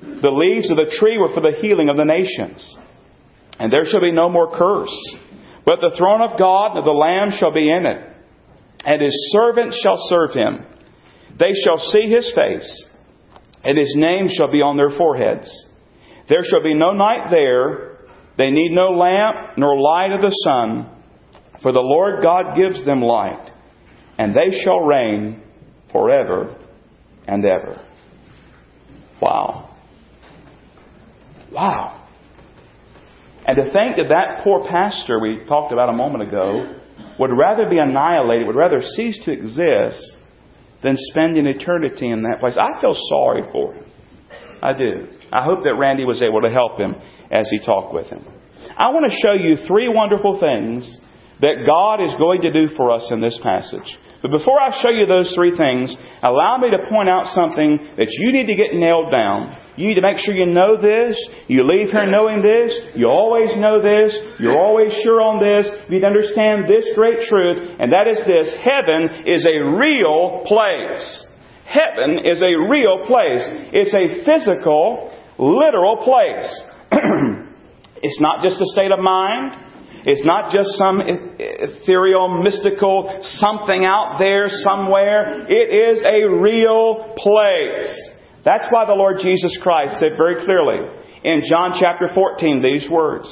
The 0.00 0.30
leaves 0.30 0.70
of 0.70 0.78
the 0.78 0.96
tree 0.98 1.18
were 1.18 1.34
for 1.34 1.42
the 1.42 1.58
healing 1.60 1.90
of 1.90 1.98
the 1.98 2.04
nations. 2.04 2.78
And 3.58 3.70
there 3.70 3.84
shall 3.84 4.00
be 4.00 4.12
no 4.12 4.30
more 4.30 4.56
curse. 4.56 4.96
But 5.66 5.80
the 5.80 5.94
throne 5.98 6.22
of 6.22 6.38
God 6.38 6.70
and 6.70 6.78
of 6.78 6.84
the 6.86 6.90
Lamb 6.90 7.32
shall 7.38 7.52
be 7.52 7.70
in 7.70 7.84
it. 7.84 8.00
And 8.86 9.02
his 9.02 9.34
servants 9.36 9.78
shall 9.82 9.96
serve 10.08 10.32
him. 10.32 10.64
They 11.38 11.52
shall 11.64 11.78
see 11.78 12.08
his 12.08 12.32
face. 12.34 12.86
And 13.64 13.76
his 13.76 13.94
name 13.96 14.28
shall 14.32 14.50
be 14.50 14.62
on 14.62 14.76
their 14.76 14.90
foreheads. 14.90 15.50
There 16.28 16.44
shall 16.44 16.62
be 16.62 16.74
no 16.74 16.92
night 16.92 17.30
there. 17.30 17.98
They 18.38 18.50
need 18.50 18.72
no 18.72 18.90
lamp 18.90 19.58
nor 19.58 19.78
light 19.78 20.12
of 20.12 20.20
the 20.20 20.30
sun. 20.44 20.90
For 21.62 21.72
the 21.72 21.80
Lord 21.80 22.22
God 22.22 22.56
gives 22.56 22.84
them 22.84 23.02
light. 23.02 23.50
And 24.18 24.34
they 24.34 24.60
shall 24.62 24.80
reign 24.80 25.42
forever 25.92 26.56
and 27.26 27.44
ever. 27.44 27.84
Wow. 29.20 29.74
Wow. 31.52 32.06
And 33.46 33.56
to 33.56 33.62
think 33.64 33.96
that 33.96 34.08
that 34.08 34.44
poor 34.44 34.66
pastor 34.68 35.20
we 35.20 35.44
talked 35.46 35.72
about 35.72 35.88
a 35.88 35.92
moment 35.92 36.28
ago 36.28 36.80
would 37.18 37.30
rather 37.36 37.68
be 37.68 37.78
annihilated, 37.78 38.46
would 38.46 38.56
rather 38.56 38.80
cease 38.80 39.18
to 39.24 39.32
exist 39.32 40.16
than 40.86 40.96
spending 41.10 41.46
eternity 41.46 42.08
in 42.08 42.22
that 42.22 42.38
place. 42.38 42.56
I 42.56 42.80
feel 42.80 42.94
sorry 43.08 43.42
for 43.50 43.74
him. 43.74 43.84
I 44.62 44.72
do. 44.72 45.08
I 45.32 45.42
hope 45.42 45.64
that 45.64 45.74
Randy 45.74 46.04
was 46.04 46.22
able 46.22 46.42
to 46.42 46.48
help 46.48 46.78
him 46.78 46.94
as 47.28 47.50
he 47.50 47.58
talked 47.58 47.92
with 47.92 48.06
him. 48.06 48.24
I 48.76 48.90
want 48.90 49.10
to 49.10 49.18
show 49.18 49.34
you 49.34 49.56
three 49.66 49.88
wonderful 49.88 50.38
things 50.38 51.00
that 51.40 51.66
God 51.66 52.02
is 52.02 52.14
going 52.18 52.42
to 52.42 52.52
do 52.52 52.68
for 52.76 52.90
us 52.90 53.08
in 53.10 53.20
this 53.20 53.38
passage. 53.42 53.98
But 54.22 54.30
before 54.30 54.58
I 54.60 54.82
show 54.82 54.90
you 54.90 55.06
those 55.06 55.32
three 55.34 55.56
things, 55.56 55.94
allow 56.22 56.58
me 56.58 56.70
to 56.70 56.88
point 56.88 57.08
out 57.08 57.34
something 57.34 57.78
that 57.96 58.08
you 58.10 58.32
need 58.32 58.46
to 58.46 58.56
get 58.56 58.74
nailed 58.74 59.12
down. 59.12 59.56
You 59.76 59.88
need 59.88 60.00
to 60.00 60.02
make 60.02 60.16
sure 60.18 60.34
you 60.34 60.46
know 60.46 60.80
this. 60.80 61.14
You 61.48 61.62
leave 61.62 61.90
here 61.90 62.10
knowing 62.10 62.40
this. 62.40 62.72
You 62.96 63.08
always 63.08 63.54
know 63.56 63.80
this. 63.82 64.16
You're 64.40 64.56
always 64.56 64.92
sure 65.04 65.20
on 65.20 65.38
this. 65.38 65.68
You 65.86 65.96
need 65.96 66.00
to 66.00 66.06
understand 66.06 66.64
this 66.64 66.88
great 66.96 67.28
truth, 67.28 67.76
and 67.78 67.92
that 67.92 68.08
is 68.08 68.16
this. 68.24 68.56
Heaven 68.56 69.28
is 69.28 69.44
a 69.44 69.76
real 69.76 70.42
place. 70.46 71.26
Heaven 71.66 72.24
is 72.24 72.40
a 72.40 72.56
real 72.70 73.04
place. 73.06 73.44
It's 73.76 73.92
a 73.92 74.24
physical, 74.24 75.12
literal 75.38 75.98
place. 75.98 76.48
it's 78.02 78.20
not 78.20 78.42
just 78.42 78.56
a 78.56 78.66
state 78.72 78.92
of 78.92 78.98
mind. 78.98 79.65
It's 80.06 80.24
not 80.24 80.52
just 80.52 80.68
some 80.78 81.02
ethereal, 81.02 82.40
mystical 82.40 83.18
something 83.22 83.84
out 83.84 84.16
there 84.20 84.46
somewhere. 84.48 85.50
It 85.50 85.74
is 85.74 86.00
a 86.06 86.30
real 86.30 87.14
place. 87.18 87.90
That's 88.44 88.66
why 88.70 88.86
the 88.86 88.94
Lord 88.94 89.16
Jesus 89.20 89.58
Christ 89.60 89.98
said 89.98 90.12
very 90.16 90.44
clearly 90.44 90.78
in 91.24 91.42
John 91.50 91.72
chapter 91.80 92.06
14 92.14 92.62
these 92.62 92.88
words 92.88 93.26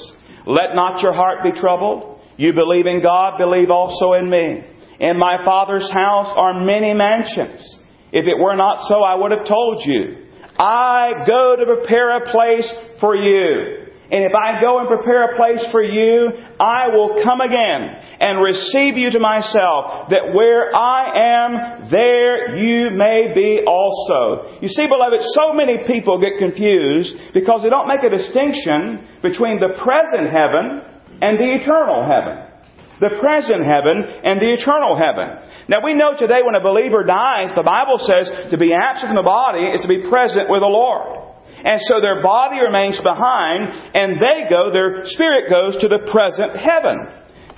Let 0.46 0.74
not 0.74 1.00
your 1.00 1.12
heart 1.12 1.44
be 1.44 1.52
troubled. 1.52 2.18
You 2.36 2.52
believe 2.52 2.86
in 2.86 3.00
God, 3.00 3.38
believe 3.38 3.70
also 3.70 4.14
in 4.14 4.28
me. 4.28 4.64
In 4.98 5.16
my 5.16 5.44
Father's 5.44 5.88
house 5.92 6.34
are 6.36 6.64
many 6.64 6.92
mansions. 6.92 7.78
If 8.10 8.26
it 8.26 8.36
were 8.36 8.56
not 8.56 8.88
so, 8.88 9.04
I 9.04 9.14
would 9.14 9.30
have 9.30 9.46
told 9.46 9.82
you. 9.86 10.26
I 10.58 11.24
go 11.24 11.54
to 11.54 11.66
prepare 11.66 12.16
a 12.16 12.30
place 12.32 12.68
for 13.00 13.14
you. 13.14 13.83
And 14.14 14.22
if 14.22 14.30
I 14.30 14.60
go 14.62 14.78
and 14.78 14.86
prepare 14.86 15.34
a 15.34 15.36
place 15.36 15.66
for 15.72 15.82
you, 15.82 16.30
I 16.60 16.86
will 16.94 17.18
come 17.26 17.40
again 17.40 17.82
and 18.22 18.38
receive 18.38 18.94
you 18.94 19.10
to 19.10 19.18
myself, 19.18 20.06
that 20.14 20.30
where 20.30 20.70
I 20.70 21.42
am, 21.42 21.90
there 21.90 22.54
you 22.54 22.94
may 22.94 23.34
be 23.34 23.66
also. 23.66 24.60
You 24.62 24.68
see, 24.68 24.86
beloved, 24.86 25.18
so 25.34 25.52
many 25.52 25.82
people 25.90 26.22
get 26.22 26.38
confused 26.38 27.10
because 27.34 27.66
they 27.66 27.70
don't 27.74 27.90
make 27.90 28.06
a 28.06 28.16
distinction 28.16 29.02
between 29.18 29.58
the 29.58 29.74
present 29.82 30.30
heaven 30.30 30.86
and 31.18 31.34
the 31.34 31.50
eternal 31.58 32.06
heaven. 32.06 32.54
The 33.02 33.18
present 33.18 33.66
heaven 33.66 33.98
and 34.22 34.38
the 34.38 34.54
eternal 34.54 34.94
heaven. 34.94 35.42
Now 35.66 35.82
we 35.82 35.94
know 35.98 36.14
today 36.14 36.46
when 36.46 36.54
a 36.54 36.62
believer 36.62 37.02
dies, 37.02 37.50
the 37.56 37.66
Bible 37.66 37.98
says 37.98 38.30
to 38.52 38.58
be 38.58 38.70
absent 38.70 39.10
from 39.10 39.18
the 39.18 39.26
body 39.26 39.66
is 39.74 39.80
to 39.80 39.88
be 39.88 40.06
present 40.06 40.46
with 40.46 40.62
the 40.62 40.70
Lord. 40.70 41.23
And 41.64 41.80
so 41.88 42.00
their 42.00 42.22
body 42.22 42.60
remains 42.60 43.00
behind, 43.00 43.72
and 43.94 44.20
they 44.20 44.48
go, 44.50 44.70
their 44.70 45.00
spirit 45.04 45.48
goes 45.48 45.78
to 45.80 45.88
the 45.88 46.06
present 46.12 46.60
heaven. 46.60 47.08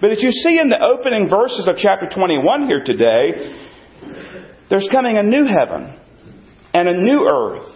But 0.01 0.13
as 0.13 0.23
you 0.23 0.31
see 0.31 0.61
in 0.61 0.69
the 0.69 0.79
opening 0.79 1.29
verses 1.29 1.67
of 1.67 1.77
chapter 1.77 2.07
21 2.15 2.69
here 2.69 2.85
today, 2.85 3.57
there's 4.71 4.89
coming 4.93 5.19
a 5.19 5.23
new 5.23 5.47
heaven, 5.47 5.99
and 6.73 6.89
a 6.89 6.95
new 6.95 7.27
earth, 7.27 7.67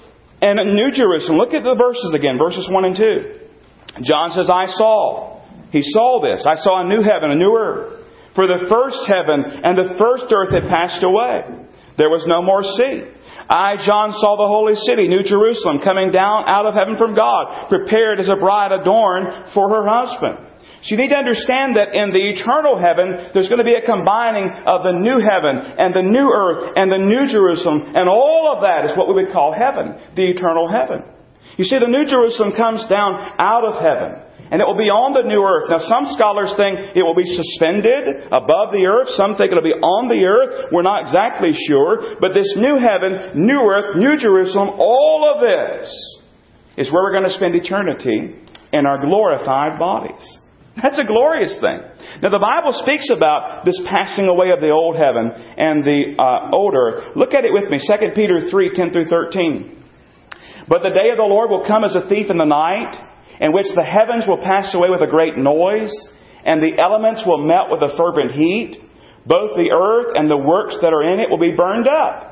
and 0.41 0.61
a 0.61 0.65
new 0.65 0.91
Jerusalem. 0.93 1.39
Look 1.39 1.53
at 1.53 1.65
the 1.65 1.75
verses 1.75 2.15
again, 2.15 2.39
verses 2.39 2.69
1 2.71 2.85
and 2.85 2.97
2. 2.97 4.03
John 4.03 4.31
says, 4.31 4.49
I 4.49 4.67
saw. 4.67 5.43
He 5.73 5.83
saw 5.83 6.21
this. 6.23 6.47
I 6.47 6.55
saw 6.55 6.85
a 6.85 6.89
new 6.89 7.03
heaven, 7.03 7.31
a 7.31 7.37
new 7.37 7.57
earth. 7.59 8.07
For 8.35 8.47
the 8.47 8.71
first 8.71 9.03
heaven 9.11 9.65
and 9.65 9.77
the 9.77 9.99
first 9.99 10.31
earth 10.33 10.55
had 10.55 10.71
passed 10.71 11.03
away. 11.03 11.67
There 11.99 12.09
was 12.09 12.25
no 12.27 12.43
more 12.43 12.63
sea. 12.63 13.11
I, 13.51 13.83
John, 13.83 14.15
saw 14.15 14.39
the 14.39 14.47
holy 14.47 14.79
city, 14.79 15.11
New 15.11 15.27
Jerusalem, 15.27 15.83
coming 15.83 16.15
down 16.15 16.47
out 16.47 16.71
of 16.71 16.75
heaven 16.79 16.95
from 16.95 17.19
God, 17.19 17.67
prepared 17.69 18.23
as 18.23 18.31
a 18.31 18.39
bride 18.39 18.71
adorned 18.71 19.51
for 19.53 19.69
her 19.69 19.83
husband. 19.83 20.47
So 20.87 20.95
you 20.95 21.03
need 21.03 21.11
to 21.11 21.19
understand 21.19 21.75
that 21.75 21.93
in 21.93 22.15
the 22.15 22.31
eternal 22.31 22.79
heaven, 22.79 23.35
there's 23.35 23.51
going 23.51 23.59
to 23.59 23.67
be 23.67 23.75
a 23.75 23.85
combining 23.85 24.49
of 24.65 24.87
the 24.87 24.95
new 24.95 25.19
heaven 25.19 25.77
and 25.77 25.91
the 25.91 26.07
new 26.07 26.31
earth 26.31 26.79
and 26.79 26.95
the 26.95 27.03
new 27.03 27.27
Jerusalem, 27.27 27.91
and 27.99 28.09
all 28.09 28.55
of 28.55 28.63
that 28.63 28.87
is 28.87 28.97
what 28.97 29.11
we 29.11 29.19
would 29.19 29.35
call 29.35 29.51
heaven, 29.51 29.99
the 30.15 30.31
eternal 30.31 30.71
heaven. 30.71 31.03
You 31.59 31.67
see, 31.67 31.83
the 31.83 31.91
new 31.91 32.07
Jerusalem 32.07 32.55
comes 32.57 32.87
down 32.87 33.35
out 33.37 33.67
of 33.67 33.83
heaven. 33.83 34.30
And 34.51 34.59
it 34.59 34.67
will 34.67 34.79
be 34.79 34.91
on 34.91 35.15
the 35.15 35.23
new 35.23 35.47
earth. 35.47 35.71
Now, 35.71 35.79
some 35.79 36.11
scholars 36.11 36.51
think 36.59 36.99
it 36.99 37.07
will 37.07 37.15
be 37.15 37.27
suspended 37.27 38.27
above 38.35 38.75
the 38.75 38.83
earth. 38.83 39.15
Some 39.15 39.39
think 39.39 39.55
it'll 39.55 39.63
be 39.63 39.79
on 39.79 40.11
the 40.11 40.27
earth. 40.27 40.75
We're 40.75 40.83
not 40.83 41.07
exactly 41.07 41.55
sure. 41.55 42.19
But 42.19 42.35
this 42.35 42.51
new 42.59 42.75
heaven, 42.75 43.47
new 43.47 43.63
earth, 43.63 43.95
new 43.95 44.19
Jerusalem, 44.19 44.75
all 44.75 45.23
of 45.23 45.39
this 45.39 45.87
is 46.75 46.91
where 46.91 47.07
we're 47.07 47.15
going 47.15 47.31
to 47.31 47.39
spend 47.39 47.55
eternity 47.55 48.35
in 48.75 48.87
our 48.91 48.99
glorified 48.99 49.79
bodies. 49.79 50.23
That's 50.83 50.99
a 50.99 51.07
glorious 51.07 51.55
thing. 51.63 51.87
Now, 52.19 52.31
the 52.35 52.43
Bible 52.43 52.75
speaks 52.83 53.07
about 53.15 53.63
this 53.65 53.79
passing 53.87 54.27
away 54.27 54.51
of 54.51 54.59
the 54.59 54.71
old 54.71 54.99
heaven 54.99 55.31
and 55.31 55.87
the 55.87 56.19
uh, 56.19 56.51
old 56.51 56.75
earth. 56.75 57.15
Look 57.15 57.35
at 57.35 57.45
it 57.45 57.55
with 57.55 57.71
me. 57.71 57.79
2 57.79 58.19
Peter 58.19 58.51
3 58.51 58.75
10 58.75 58.91
through 58.91 59.07
13. 59.07 59.79
But 60.67 60.83
the 60.83 60.91
day 60.91 61.11
of 61.11 61.19
the 61.19 61.27
Lord 61.27 61.51
will 61.51 61.67
come 61.67 61.85
as 61.85 61.95
a 61.95 62.09
thief 62.09 62.31
in 62.31 62.39
the 62.39 62.47
night 62.47 63.10
in 63.41 63.53
which 63.53 63.67
the 63.75 63.85
heavens 63.85 64.25
will 64.27 64.43
pass 64.43 64.75
away 64.75 64.89
with 64.91 65.03
a 65.03 65.11
great 65.11 65.37
noise, 65.37 65.93
and 66.45 66.63
the 66.63 66.81
elements 66.81 67.23
will 67.27 67.47
melt 67.47 67.71
with 67.71 67.83
a 67.83 67.97
fervent 67.97 68.33
heat. 68.33 68.81
Both 69.27 69.57
the 69.57 69.71
earth 69.71 70.17
and 70.17 70.31
the 70.31 70.37
works 70.37 70.77
that 70.81 70.93
are 70.93 71.03
in 71.03 71.21
it 71.21 71.31
will 71.31 71.39
be 71.39 71.55
burned 71.55 71.87
up. 71.87 72.31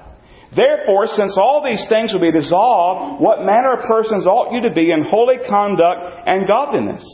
Therefore, 0.55 1.07
since 1.07 1.37
all 1.37 1.63
these 1.63 1.85
things 1.89 2.13
will 2.13 2.25
be 2.25 2.33
dissolved, 2.33 3.21
what 3.21 3.45
manner 3.45 3.75
of 3.75 3.85
persons 3.85 4.27
ought 4.27 4.53
you 4.53 4.63
to 4.63 4.73
be 4.73 4.91
in 4.91 5.05
holy 5.05 5.37
conduct 5.47 6.27
and 6.27 6.49
godliness? 6.49 7.05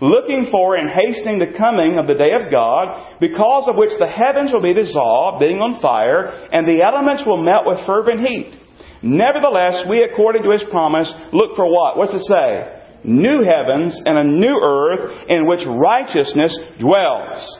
Looking 0.00 0.48
for 0.50 0.76
and 0.76 0.88
hastening 0.90 1.38
the 1.38 1.56
coming 1.56 1.98
of 1.98 2.08
the 2.08 2.14
day 2.14 2.32
of 2.32 2.50
God, 2.50 3.20
because 3.20 3.68
of 3.68 3.76
which 3.76 3.92
the 3.98 4.08
heavens 4.08 4.50
will 4.52 4.62
be 4.62 4.74
dissolved, 4.74 5.38
being 5.38 5.60
on 5.60 5.80
fire, 5.80 6.48
and 6.50 6.66
the 6.66 6.82
elements 6.82 7.22
will 7.26 7.42
melt 7.42 7.66
with 7.66 7.86
fervent 7.86 8.26
heat. 8.26 8.56
Nevertheless, 9.02 9.84
we, 9.88 10.02
according 10.02 10.42
to 10.42 10.50
his 10.50 10.64
promise, 10.70 11.12
look 11.32 11.54
for 11.54 11.70
what? 11.70 11.96
What's 11.96 12.14
it 12.14 12.24
say? 12.26 12.79
New 13.04 13.42
heavens 13.44 14.00
and 14.04 14.18
a 14.18 14.24
new 14.24 14.60
earth 14.62 15.28
in 15.28 15.46
which 15.46 15.60
righteousness 15.66 16.56
dwells. 16.78 17.58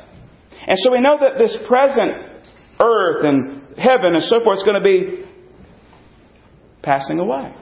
And 0.67 0.79
so 0.79 0.93
we 0.93 1.01
know 1.01 1.19
that 1.19 1.39
this 1.39 1.57
present 1.67 2.45
earth 2.79 3.25
and 3.25 3.79
heaven 3.79 4.15
and 4.15 4.23
so 4.23 4.43
forth 4.43 4.59
is 4.59 4.65
going 4.65 4.83
to 4.83 4.85
be 4.85 5.25
passing 6.83 7.19
away. 7.19 7.55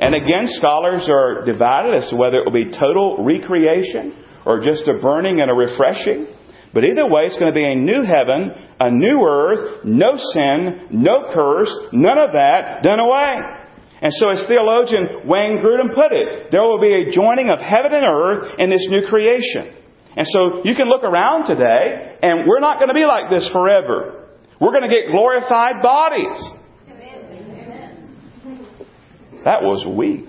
And 0.00 0.14
again, 0.14 0.46
scholars 0.46 1.08
are 1.10 1.44
divided 1.44 1.94
as 1.94 2.10
to 2.10 2.16
whether 2.16 2.38
it 2.38 2.44
will 2.44 2.52
be 2.52 2.70
total 2.70 3.24
recreation 3.24 4.24
or 4.46 4.60
just 4.64 4.86
a 4.86 5.00
burning 5.00 5.40
and 5.40 5.50
a 5.50 5.54
refreshing. 5.54 6.26
But 6.72 6.84
either 6.84 7.06
way, 7.06 7.22
it's 7.22 7.38
going 7.38 7.52
to 7.52 7.54
be 7.54 7.64
a 7.64 7.74
new 7.74 8.04
heaven, 8.04 8.52
a 8.78 8.90
new 8.90 9.26
earth, 9.26 9.84
no 9.84 10.16
sin, 10.32 10.88
no 10.90 11.32
curse, 11.34 11.72
none 11.92 12.18
of 12.18 12.32
that 12.32 12.82
done 12.82 13.00
away. 13.00 13.67
And 14.00 14.12
so, 14.14 14.30
as 14.30 14.44
theologian 14.46 15.26
Wayne 15.26 15.58
Grudem 15.58 15.94
put 15.94 16.12
it, 16.12 16.50
there 16.52 16.62
will 16.62 16.80
be 16.80 16.94
a 16.94 17.10
joining 17.10 17.50
of 17.50 17.58
heaven 17.58 17.92
and 17.92 18.04
earth 18.06 18.54
in 18.58 18.70
this 18.70 18.86
new 18.88 19.06
creation. 19.08 19.74
And 20.16 20.26
so, 20.26 20.62
you 20.64 20.74
can 20.74 20.88
look 20.88 21.02
around 21.02 21.46
today, 21.46 22.16
and 22.22 22.46
we're 22.46 22.60
not 22.60 22.78
going 22.78 22.88
to 22.88 22.94
be 22.94 23.06
like 23.06 23.30
this 23.30 23.48
forever. 23.52 24.28
We're 24.60 24.72
going 24.72 24.88
to 24.88 24.94
get 24.94 25.10
glorified 25.10 25.82
bodies. 25.82 26.38
That 29.44 29.62
was 29.62 29.86
weak. 29.86 30.26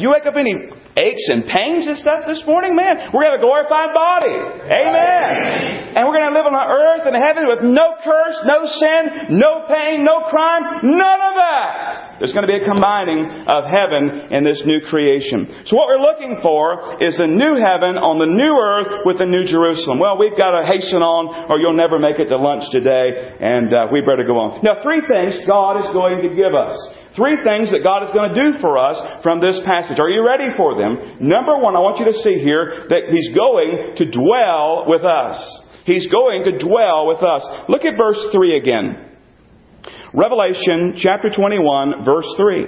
You 0.00 0.10
wake 0.10 0.26
up 0.26 0.34
any 0.36 0.54
aches 0.96 1.26
and 1.28 1.46
pains 1.46 1.86
and 1.86 1.98
stuff 1.98 2.24
this 2.26 2.42
morning? 2.46 2.74
Man, 2.74 3.10
we're 3.12 3.26
going 3.26 3.34
to 3.34 3.38
have 3.38 3.40
a 3.40 3.46
glorified 3.46 3.90
body. 3.94 4.36
Amen. 4.70 5.94
And 5.94 6.06
we're 6.06 6.16
going 6.16 6.30
to 6.30 6.36
live 6.36 6.46
on 6.46 6.54
earth 6.54 7.06
and 7.06 7.14
heaven 7.14 7.46
with 7.46 7.62
no 7.62 7.98
curse, 8.02 8.38
no 8.46 8.66
sin, 8.66 9.38
no 9.38 9.66
pain, 9.66 10.04
no 10.04 10.26
crime, 10.30 10.62
none 10.82 11.20
of 11.20 11.34
that. 11.38 12.13
There's 12.24 12.32
going 12.32 12.48
to 12.48 12.56
be 12.56 12.56
a 12.56 12.64
combining 12.64 13.44
of 13.44 13.68
heaven 13.68 14.32
and 14.32 14.48
this 14.48 14.64
new 14.64 14.80
creation. 14.88 15.44
So 15.68 15.76
what 15.76 15.92
we're 15.92 16.00
looking 16.00 16.40
for 16.40 16.96
is 16.96 17.20
a 17.20 17.28
new 17.28 17.60
heaven 17.60 18.00
on 18.00 18.16
the 18.16 18.24
new 18.24 18.56
earth 18.56 19.04
with 19.04 19.20
the 19.20 19.28
new 19.28 19.44
Jerusalem. 19.44 20.00
Well, 20.00 20.16
we've 20.16 20.32
got 20.32 20.56
to 20.56 20.64
hasten 20.64 21.04
on 21.04 21.52
or 21.52 21.60
you'll 21.60 21.76
never 21.76 22.00
make 22.00 22.16
it 22.16 22.32
to 22.32 22.40
lunch 22.40 22.64
today 22.72 23.12
and 23.12 23.68
uh, 23.68 23.92
we 23.92 24.00
better 24.00 24.24
go 24.24 24.40
on. 24.40 24.64
Now, 24.64 24.80
three 24.80 25.04
things 25.04 25.36
God 25.44 25.84
is 25.84 25.88
going 25.92 26.24
to 26.24 26.32
give 26.32 26.56
us. 26.56 26.80
Three 27.12 27.36
things 27.44 27.68
that 27.76 27.84
God 27.84 28.08
is 28.08 28.10
going 28.16 28.32
to 28.32 28.36
do 28.40 28.48
for 28.56 28.80
us 28.80 28.96
from 29.20 29.44
this 29.44 29.60
passage. 29.68 30.00
Are 30.00 30.08
you 30.08 30.24
ready 30.24 30.48
for 30.56 30.80
them? 30.80 31.20
Number 31.20 31.60
one, 31.60 31.76
I 31.76 31.84
want 31.84 32.00
you 32.00 32.08
to 32.08 32.16
see 32.24 32.40
here 32.40 32.88
that 32.88 33.12
He's 33.12 33.36
going 33.36 34.00
to 34.00 34.04
dwell 34.08 34.88
with 34.88 35.04
us. 35.04 35.36
He's 35.84 36.08
going 36.08 36.48
to 36.48 36.56
dwell 36.56 37.04
with 37.04 37.20
us. 37.20 37.44
Look 37.68 37.84
at 37.84 38.00
verse 38.00 38.32
3 38.32 38.56
again. 38.56 39.13
Revelation 40.14 40.94
chapter 40.96 41.28
21, 41.28 42.04
verse 42.04 42.28
3. 42.36 42.66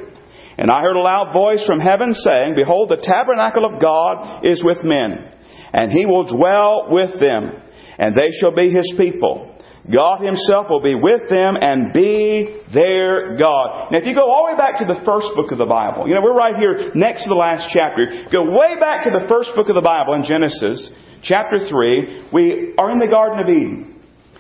And 0.59 0.69
I 0.69 0.83
heard 0.83 0.97
a 0.97 1.01
loud 1.01 1.33
voice 1.33 1.63
from 1.65 1.79
heaven 1.79 2.13
saying, 2.13 2.55
Behold, 2.57 2.91
the 2.91 2.99
tabernacle 2.99 3.65
of 3.65 3.81
God 3.81 4.45
is 4.45 4.65
with 4.65 4.83
men, 4.83 5.31
and 5.73 5.93
he 5.93 6.07
will 6.07 6.27
dwell 6.27 6.89
with 6.91 7.21
them, 7.21 7.53
and 7.99 8.17
they 8.17 8.35
shall 8.41 8.51
be 8.51 8.71
his 8.71 8.93
people. 8.97 9.55
God 9.87 10.19
Himself 10.19 10.67
will 10.69 10.83
be 10.83 10.97
with 10.97 11.31
them 11.31 11.55
and 11.61 11.93
be 11.93 12.59
their 12.75 13.39
God. 13.39 13.93
Now, 13.93 13.99
if 13.99 14.07
you 14.07 14.15
go 14.15 14.27
all 14.27 14.47
the 14.47 14.55
way 14.55 14.59
back 14.59 14.79
to 14.81 14.85
the 14.85 14.99
first 15.07 15.31
book 15.37 15.53
of 15.53 15.59
the 15.59 15.71
Bible, 15.71 16.09
you 16.09 16.15
know, 16.15 16.23
we're 16.23 16.35
right 16.35 16.57
here 16.59 16.91
next 16.97 17.23
to 17.23 17.29
the 17.29 17.39
last 17.39 17.71
chapter. 17.71 18.27
Go 18.33 18.51
way 18.51 18.75
back 18.81 19.05
to 19.05 19.15
the 19.15 19.29
first 19.29 19.51
book 19.55 19.69
of 19.69 19.77
the 19.77 19.87
Bible 19.87 20.15
in 20.15 20.27
Genesis, 20.27 20.91
chapter 21.23 21.69
3. 21.69 22.31
We 22.33 22.75
are 22.77 22.91
in 22.91 22.99
the 22.99 23.07
Garden 23.07 23.39
of 23.39 23.47
Eden. 23.47 23.96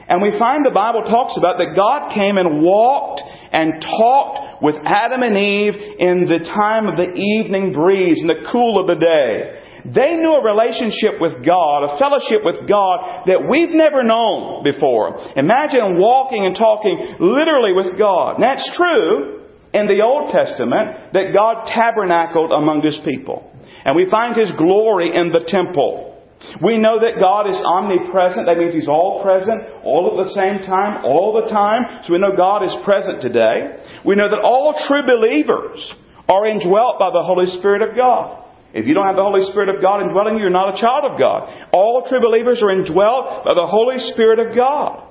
And 0.09 0.23
we 0.23 0.39
find 0.39 0.65
the 0.65 0.71
Bible 0.71 1.03
talks 1.03 1.37
about 1.37 1.59
that 1.59 1.75
God 1.75 2.15
came 2.15 2.39
and 2.39 2.63
walked 2.63 3.23
and 3.51 3.83
talked 3.83 4.63
with 4.63 4.77
Adam 4.85 5.23
and 5.23 5.37
Eve 5.37 5.75
in 5.99 6.27
the 6.27 6.45
time 6.47 6.87
of 6.87 6.97
the 6.97 7.13
evening 7.13 7.73
breeze, 7.73 8.21
in 8.21 8.29
the 8.29 8.47
cool 8.53 8.81
of 8.81 8.87
the 8.87 8.95
day. 8.95 9.63
They 9.87 10.17
knew 10.17 10.35
a 10.35 10.43
relationship 10.43 11.21
with 11.21 11.47
God, 11.47 11.85
a 11.85 11.99
fellowship 11.99 12.43
with 12.43 12.69
God 12.69 13.27
that 13.27 13.47
we've 13.49 13.71
never 13.71 14.03
known 14.03 14.65
before. 14.65 15.15
Imagine 15.37 15.99
walking 15.99 16.45
and 16.45 16.57
talking 16.57 17.17
literally 17.21 17.73
with 17.73 17.99
God. 17.99 18.37
And 18.37 18.43
that's 18.43 18.67
true 18.75 19.47
in 19.73 19.87
the 19.87 20.03
Old 20.03 20.31
Testament 20.31 21.13
that 21.13 21.35
God 21.35 21.71
tabernacled 21.71 22.51
among 22.51 22.83
His 22.83 22.99
people. 23.05 23.51
And 23.85 23.95
we 23.95 24.11
find 24.11 24.35
His 24.35 24.51
glory 24.53 25.15
in 25.15 25.31
the 25.31 25.45
temple. 25.47 26.16
We 26.63 26.79
know 26.79 27.01
that 27.01 27.19
God 27.19 27.49
is 27.49 27.57
omnipresent. 27.57 28.47
That 28.47 28.59
means 28.59 28.75
He's 28.75 28.89
all 28.89 29.23
present, 29.23 29.63
all 29.85 30.13
at 30.13 30.17
the 30.21 30.33
same 30.37 30.67
time, 30.67 31.05
all 31.05 31.33
the 31.33 31.51
time. 31.51 32.05
So 32.05 32.13
we 32.13 32.19
know 32.19 32.37
God 32.37 32.63
is 32.63 32.77
present 32.85 33.21
today. 33.21 33.83
We 34.05 34.15
know 34.15 34.29
that 34.29 34.41
all 34.41 34.77
true 34.87 35.03
believers 35.03 35.81
are 36.29 36.47
indwelt 36.47 36.99
by 36.99 37.11
the 37.11 37.25
Holy 37.25 37.47
Spirit 37.59 37.83
of 37.83 37.97
God. 37.97 38.45
If 38.75 38.87
you 38.87 38.95
don't 38.95 39.07
have 39.07 39.17
the 39.17 39.25
Holy 39.25 39.49
Spirit 39.51 39.75
of 39.75 39.81
God 39.81 40.03
indwelling 40.03 40.35
you, 40.35 40.43
you're 40.43 40.51
not 40.51 40.77
a 40.77 40.81
child 40.81 41.11
of 41.11 41.19
God. 41.19 41.49
All 41.73 42.05
true 42.09 42.21
believers 42.21 42.63
are 42.63 42.71
indwelt 42.71 43.45
by 43.45 43.55
the 43.55 43.67
Holy 43.67 43.99
Spirit 44.13 44.39
of 44.39 44.57
God. 44.57 45.09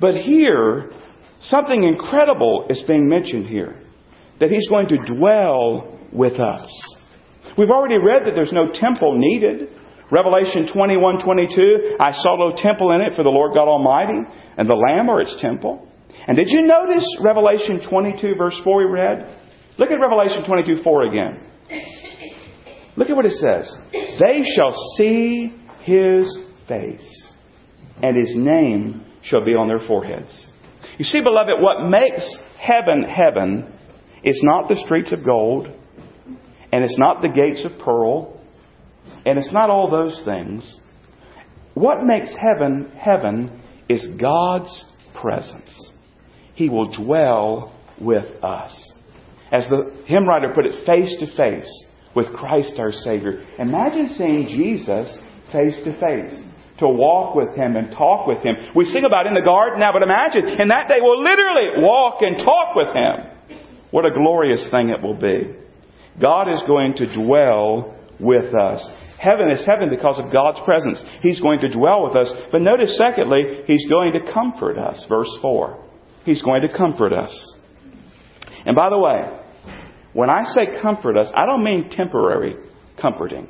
But 0.00 0.16
here, 0.16 0.90
something 1.40 1.82
incredible 1.82 2.66
is 2.68 2.82
being 2.86 3.08
mentioned 3.08 3.46
here. 3.46 3.80
That 4.40 4.50
He's 4.50 4.68
going 4.68 4.88
to 4.88 4.98
dwell 5.16 5.98
with 6.12 6.40
us. 6.40 6.68
We've 7.56 7.70
already 7.70 7.98
read 7.98 8.26
that 8.26 8.34
there's 8.34 8.52
no 8.52 8.66
temple 8.72 9.16
needed. 9.16 9.70
Revelation 10.10 10.68
21 10.72 11.24
22, 11.24 11.96
I 11.98 12.12
saw 12.12 12.36
no 12.38 12.56
temple 12.56 12.92
in 12.92 13.00
it 13.00 13.16
for 13.16 13.22
the 13.22 13.30
Lord 13.30 13.54
God 13.54 13.68
Almighty, 13.68 14.20
and 14.56 14.68
the 14.68 14.74
Lamb 14.74 15.08
are 15.08 15.20
its 15.20 15.36
temple. 15.40 15.88
And 16.26 16.36
did 16.36 16.48
you 16.48 16.62
notice 16.62 17.06
Revelation 17.22 17.80
22, 17.88 18.34
verse 18.36 18.58
4 18.62 18.78
we 18.78 18.84
read? 18.84 19.40
Look 19.78 19.90
at 19.90 19.98
Revelation 19.98 20.44
22 20.46 20.82
4 20.82 21.06
again. 21.06 21.40
Look 22.96 23.10
at 23.10 23.16
what 23.16 23.26
it 23.26 23.32
says. 23.32 23.76
They 23.92 24.44
shall 24.54 24.72
see 24.96 25.54
his 25.82 26.38
face, 26.68 27.32
and 28.02 28.16
his 28.16 28.34
name 28.36 29.04
shall 29.22 29.44
be 29.44 29.54
on 29.54 29.68
their 29.68 29.84
foreheads. 29.86 30.48
You 30.98 31.04
see, 31.04 31.22
beloved, 31.22 31.54
what 31.60 31.88
makes 31.88 32.38
heaven 32.58 33.02
heaven 33.02 33.72
is 34.22 34.40
not 34.44 34.68
the 34.68 34.76
streets 34.76 35.12
of 35.12 35.24
gold, 35.24 35.68
and 36.72 36.84
it's 36.84 36.98
not 36.98 37.20
the 37.20 37.28
gates 37.28 37.64
of 37.64 37.78
pearl, 37.78 38.33
and 39.26 39.38
it's 39.38 39.52
not 39.52 39.70
all 39.70 39.90
those 39.90 40.20
things. 40.24 40.80
What 41.74 42.04
makes 42.04 42.30
heaven 42.40 42.90
heaven 42.96 43.60
is 43.88 44.06
God's 44.20 44.84
presence. 45.20 45.92
He 46.54 46.68
will 46.68 46.90
dwell 46.92 47.74
with 48.00 48.26
us. 48.42 48.92
As 49.50 49.68
the 49.68 49.92
hymn 50.06 50.26
writer 50.26 50.52
put 50.54 50.66
it, 50.66 50.86
face 50.86 51.16
to 51.20 51.36
face 51.36 51.84
with 52.14 52.32
Christ 52.32 52.74
our 52.78 52.92
Savior. 52.92 53.44
Imagine 53.58 54.08
seeing 54.16 54.48
Jesus 54.48 55.18
face 55.52 55.78
to 55.84 55.92
face. 56.00 56.48
To 56.80 56.88
walk 56.88 57.36
with 57.36 57.54
Him 57.54 57.76
and 57.76 57.92
talk 57.92 58.26
with 58.26 58.38
Him. 58.42 58.54
We 58.74 58.84
sing 58.84 59.04
about 59.04 59.28
in 59.28 59.34
the 59.34 59.42
garden 59.44 59.78
now, 59.78 59.92
but 59.92 60.02
imagine 60.02 60.60
in 60.60 60.68
that 60.68 60.88
day 60.88 60.98
we'll 61.00 61.22
literally 61.22 61.86
walk 61.86 62.20
and 62.20 62.36
talk 62.36 62.74
with 62.74 62.88
Him. 62.88 63.60
What 63.92 64.06
a 64.06 64.10
glorious 64.10 64.68
thing 64.72 64.88
it 64.88 65.00
will 65.00 65.14
be. 65.14 65.54
God 66.20 66.50
is 66.50 66.60
going 66.66 66.94
to 66.94 67.14
dwell 67.14 67.96
with 68.20 68.54
us. 68.54 68.86
Heaven 69.18 69.50
is 69.50 69.64
heaven 69.64 69.88
because 69.90 70.20
of 70.20 70.32
God's 70.32 70.60
presence. 70.64 71.02
He's 71.20 71.40
going 71.40 71.60
to 71.60 71.72
dwell 71.72 72.04
with 72.04 72.16
us. 72.16 72.32
But 72.52 72.62
notice, 72.62 72.98
secondly, 72.98 73.62
He's 73.66 73.86
going 73.86 74.12
to 74.12 74.32
comfort 74.32 74.78
us. 74.78 75.06
Verse 75.08 75.30
4. 75.40 75.84
He's 76.24 76.42
going 76.42 76.62
to 76.62 76.76
comfort 76.76 77.12
us. 77.12 77.54
And 78.66 78.74
by 78.74 78.90
the 78.90 78.98
way, 78.98 79.40
when 80.12 80.30
I 80.30 80.44
say 80.44 80.80
comfort 80.80 81.16
us, 81.16 81.30
I 81.34 81.46
don't 81.46 81.64
mean 81.64 81.90
temporary 81.90 82.56
comforting. 83.00 83.48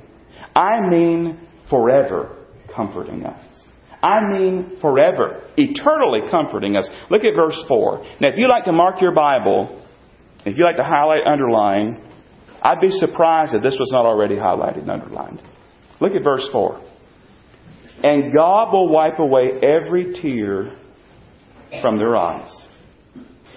I 0.55 0.89
mean 0.89 1.47
forever 1.71 2.47
comforting 2.75 3.25
us. 3.25 3.71
I 4.03 4.21
mean 4.21 4.77
forever, 4.81 5.43
eternally 5.57 6.21
comforting 6.31 6.77
us. 6.77 6.89
Look 7.11 7.25
at 7.25 7.35
verse 7.35 7.57
4. 7.69 8.05
Now, 8.21 8.29
if 8.29 8.35
you 8.37 8.49
like 8.49 8.65
to 8.65 8.73
mark 8.73 9.01
your 9.01 9.15
Bible, 9.15 9.83
if 10.45 10.59
you 10.59 10.65
like 10.65 10.77
to 10.77 10.85
highlight, 10.85 11.27
underline, 11.27 12.04
I'd 12.65 12.81
be 12.81 12.91
surprised 12.91 13.55
if 13.55 13.63
this 13.63 13.77
was 13.79 13.91
not 13.93 14.07
already 14.07 14.37
highlighted 14.37 14.79
and 14.79 14.91
underlined. 14.91 15.41
Look 16.01 16.13
at 16.15 16.25
verse 16.25 16.49
4. 16.51 16.81
And 18.03 18.35
God 18.35 18.73
will 18.73 18.89
wipe 18.89 19.19
away 19.19 19.61
every 19.63 20.15
tear 20.15 20.77
from 21.83 21.99
their 21.99 22.17
eyes. 22.17 22.51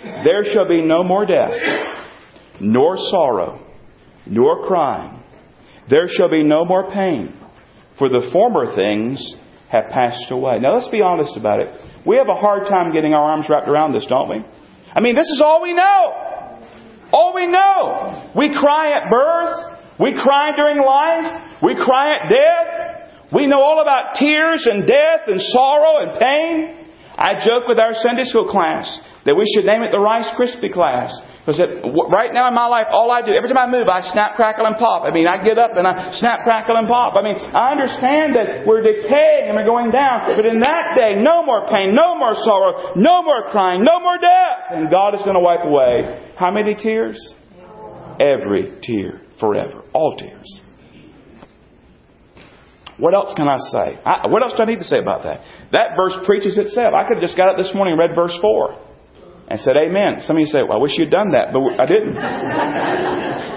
There 0.03 0.43
shall 0.53 0.67
be 0.67 0.81
no 0.81 1.03
more 1.03 1.25
death 1.25 1.51
nor 2.59 2.97
sorrow, 2.97 3.65
nor 4.25 4.67
crying. 4.67 5.23
There 5.89 6.07
shall 6.07 6.29
be 6.29 6.43
no 6.43 6.65
more 6.65 6.91
pain, 6.91 7.33
for 7.97 8.09
the 8.09 8.29
former 8.33 8.75
things 8.75 9.35
have 9.71 9.89
passed 9.89 10.31
away. 10.31 10.59
Now 10.59 10.75
let's 10.75 10.89
be 10.89 11.01
honest 11.01 11.37
about 11.37 11.59
it. 11.59 11.69
We 12.05 12.17
have 12.17 12.29
a 12.29 12.35
hard 12.35 12.67
time 12.67 12.93
getting 12.93 13.13
our 13.13 13.31
arms 13.31 13.47
wrapped 13.49 13.67
around 13.67 13.93
this, 13.93 14.05
don't 14.07 14.29
we? 14.29 14.45
I 14.93 14.99
mean, 15.01 15.15
this 15.15 15.27
is 15.27 15.41
all 15.43 15.61
we 15.61 15.73
know. 15.73 16.36
All 17.11 17.33
we 17.33 17.47
know. 17.47 18.31
We 18.35 18.55
cry 18.55 18.91
at 18.91 19.09
birth. 19.09 19.79
We 19.99 20.13
cry 20.13 20.51
during 20.55 20.77
life. 20.85 21.59
We 21.63 21.75
cry 21.75 22.11
at 22.11 22.29
death. 22.29 23.33
We 23.33 23.47
know 23.47 23.61
all 23.61 23.81
about 23.81 24.15
tears 24.15 24.67
and 24.69 24.85
death 24.87 25.27
and 25.27 25.41
sorrow 25.41 26.07
and 26.07 26.19
pain. 26.19 26.87
I 27.17 27.33
joke 27.43 27.67
with 27.67 27.79
our 27.79 27.93
Sunday 27.93 28.23
school 28.25 28.47
class 28.47 28.87
that 29.25 29.35
we 29.35 29.45
should 29.53 29.65
name 29.65 29.81
it 29.81 29.91
the 29.91 29.99
Rice 29.99 30.29
Krispie 30.37 30.71
class 30.71 31.11
because 31.47 31.63
right 32.11 32.35
now 32.35 32.51
in 32.51 32.53
my 32.59 32.67
life, 32.67 32.91
all 32.91 33.07
I 33.07 33.23
do, 33.23 33.31
every 33.31 33.47
time 33.47 33.55
I 33.55 33.71
move, 33.71 33.87
I 33.87 34.03
snap, 34.03 34.35
crackle, 34.35 34.67
and 34.67 34.75
pop. 34.75 35.07
I 35.07 35.15
mean, 35.15 35.31
I 35.31 35.39
get 35.41 35.57
up 35.57 35.79
and 35.79 35.87
I 35.87 36.11
snap, 36.19 36.43
crackle, 36.43 36.75
and 36.75 36.89
pop. 36.89 37.15
I 37.15 37.23
mean, 37.23 37.39
I 37.39 37.71
understand 37.71 38.35
that 38.35 38.67
we're 38.67 38.83
decaying 38.83 39.47
and 39.47 39.55
we're 39.55 39.63
going 39.63 39.95
down. 39.95 40.27
But 40.35 40.43
in 40.43 40.59
that 40.59 40.99
day, 40.99 41.15
no 41.15 41.47
more 41.47 41.63
pain, 41.71 41.95
no 41.95 42.19
more 42.19 42.35
sorrow, 42.35 42.91
no 42.97 43.23
more 43.23 43.47
crying, 43.47 43.85
no 43.85 44.01
more 44.01 44.17
death. 44.19 44.75
And 44.75 44.91
God 44.91 45.15
is 45.15 45.23
going 45.23 45.35
to 45.35 45.39
wipe 45.39 45.63
away 45.63 46.35
how 46.35 46.51
many 46.51 46.75
tears? 46.75 47.15
Every 48.19 48.79
tear 48.83 49.21
forever. 49.39 49.85
All 49.93 50.17
tears. 50.17 50.63
What 52.99 53.13
else 53.13 53.33
can 53.37 53.47
I 53.47 53.55
say? 53.55 54.01
I, 54.03 54.27
what 54.27 54.43
else 54.43 54.51
do 54.57 54.63
I 54.63 54.65
need 54.65 54.79
to 54.79 54.89
say 54.89 54.99
about 54.99 55.23
that? 55.23 55.39
That 55.71 55.91
verse 55.95 56.17
preaches 56.25 56.57
itself. 56.57 56.91
I 56.93 57.07
could 57.07 57.23
have 57.23 57.23
just 57.23 57.37
got 57.37 57.47
up 57.47 57.55
this 57.55 57.71
morning 57.73 57.93
and 57.93 57.99
read 58.01 58.15
verse 58.17 58.37
4 58.41 58.86
and 59.47 59.59
said, 59.59 59.79
Amen. 59.79 60.19
Some 60.19 60.35
of 60.35 60.41
you 60.41 60.51
say, 60.51 60.59
well, 60.59 60.77
I 60.77 60.81
wish 60.81 60.99
you'd 60.99 61.11
done 61.11 61.31
that, 61.31 61.55
but 61.55 61.63
I 61.79 61.85
didn't. 61.87 62.15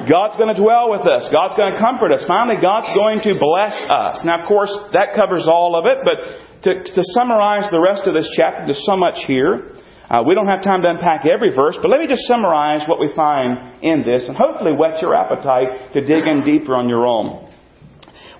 God's 0.07 0.38
going 0.38 0.55
to 0.55 0.61
dwell 0.61 0.90
with 0.90 1.03
us. 1.03 1.26
God's 1.31 1.59
going 1.59 1.74
to 1.74 1.79
comfort 1.79 2.14
us. 2.14 2.24
Finally, 2.26 2.62
God's 2.62 2.90
going 2.94 3.20
to 3.26 3.35
bless 3.38 3.74
us. 3.90 4.22
Now, 4.24 4.42
of 4.42 4.48
course, 4.48 4.72
that 4.94 5.14
covers 5.14 5.46
all 5.50 5.74
of 5.74 5.87
it, 5.87 5.98
but 6.07 6.16
to, 6.62 6.83
to 6.83 7.03
summarize 7.18 7.70
the 7.70 7.81
rest 7.83 8.07
of 8.07 8.14
this 8.14 8.29
chapter, 8.37 8.70
there's 8.70 8.87
so 8.87 8.96
much 8.96 9.18
here. 9.26 9.74
Uh, 10.11 10.22
we 10.26 10.35
don't 10.35 10.48
have 10.48 10.62
time 10.62 10.83
to 10.83 10.90
unpack 10.90 11.22
every 11.26 11.55
verse, 11.55 11.79
but 11.81 11.90
let 11.90 12.00
me 12.00 12.07
just 12.07 12.26
summarize 12.26 12.83
what 12.88 12.98
we 12.98 13.11
find 13.14 13.83
in 13.83 14.03
this 14.03 14.26
and 14.26 14.37
hopefully 14.37 14.72
whet 14.74 15.00
your 15.00 15.14
appetite 15.14 15.92
to 15.92 16.00
dig 16.00 16.26
in 16.26 16.42
deeper 16.42 16.74
on 16.74 16.88
your 16.88 17.07
own. 17.07 17.50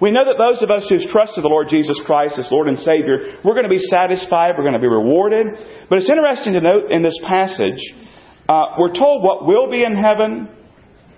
We 0.01 0.11
know 0.11 0.25
that 0.25 0.41
those 0.41 0.63
of 0.63 0.71
us 0.71 0.89
who've 0.89 1.11
trusted 1.11 1.45
the 1.45 1.49
Lord 1.49 1.69
Jesus 1.69 2.01
Christ 2.07 2.39
as 2.39 2.49
Lord 2.51 2.69
and 2.69 2.79
Savior, 2.79 3.37
we're 3.45 3.55
going 3.55 3.69
to 3.69 3.71
be 3.71 3.79
satisfied, 3.79 4.55
we're 4.57 4.65
going 4.65 4.73
to 4.73 4.81
be 4.81 4.89
rewarded. 4.89 5.47
But 5.89 5.99
it's 5.99 6.09
interesting 6.09 6.55
to 6.55 6.61
note 6.61 6.91
in 6.91 7.03
this 7.03 7.19
passage, 7.29 7.81
Uh, 8.49 8.75
we're 8.79 8.95
told 8.95 9.23
what 9.23 9.47
will 9.47 9.71
be 9.71 9.85
in 9.85 9.95
heaven, 9.95 10.49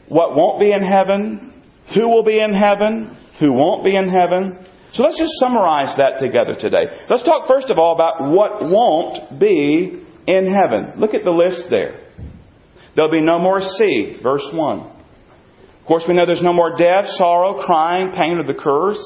what 0.08 0.36
won't 0.36 0.60
be 0.60 0.70
in 0.70 0.82
heaven, 0.82 1.62
who 1.94 2.06
will 2.08 2.24
be 2.24 2.38
in 2.38 2.52
heaven, 2.52 3.16
who 3.40 3.54
won't 3.54 3.84
be 3.84 3.96
in 3.96 4.08
heaven. 4.10 4.58
So 4.92 5.02
let's 5.02 5.18
just 5.18 5.32
summarize 5.40 5.96
that 5.96 6.20
together 6.20 6.54
today. 6.54 6.84
Let's 7.08 7.22
talk 7.22 7.48
first 7.48 7.70
of 7.70 7.78
all 7.78 7.94
about 7.94 8.30
what 8.30 8.60
won't 8.68 9.40
be 9.40 10.04
in 10.26 10.44
heaven. 10.52 11.00
Look 11.00 11.14
at 11.14 11.24
the 11.24 11.30
list 11.30 11.70
there. 11.70 12.00
There'll 12.94 13.10
be 13.10 13.22
no 13.22 13.38
more 13.38 13.62
sea, 13.62 14.18
verse 14.22 14.46
1. 14.52 15.01
Of 15.82 15.88
course, 15.88 16.04
we 16.06 16.14
know 16.14 16.26
there's 16.26 16.40
no 16.40 16.52
more 16.52 16.78
death, 16.78 17.06
sorrow, 17.18 17.66
crying, 17.66 18.12
pain, 18.16 18.38
or 18.38 18.44
the 18.44 18.54
curse. 18.54 19.02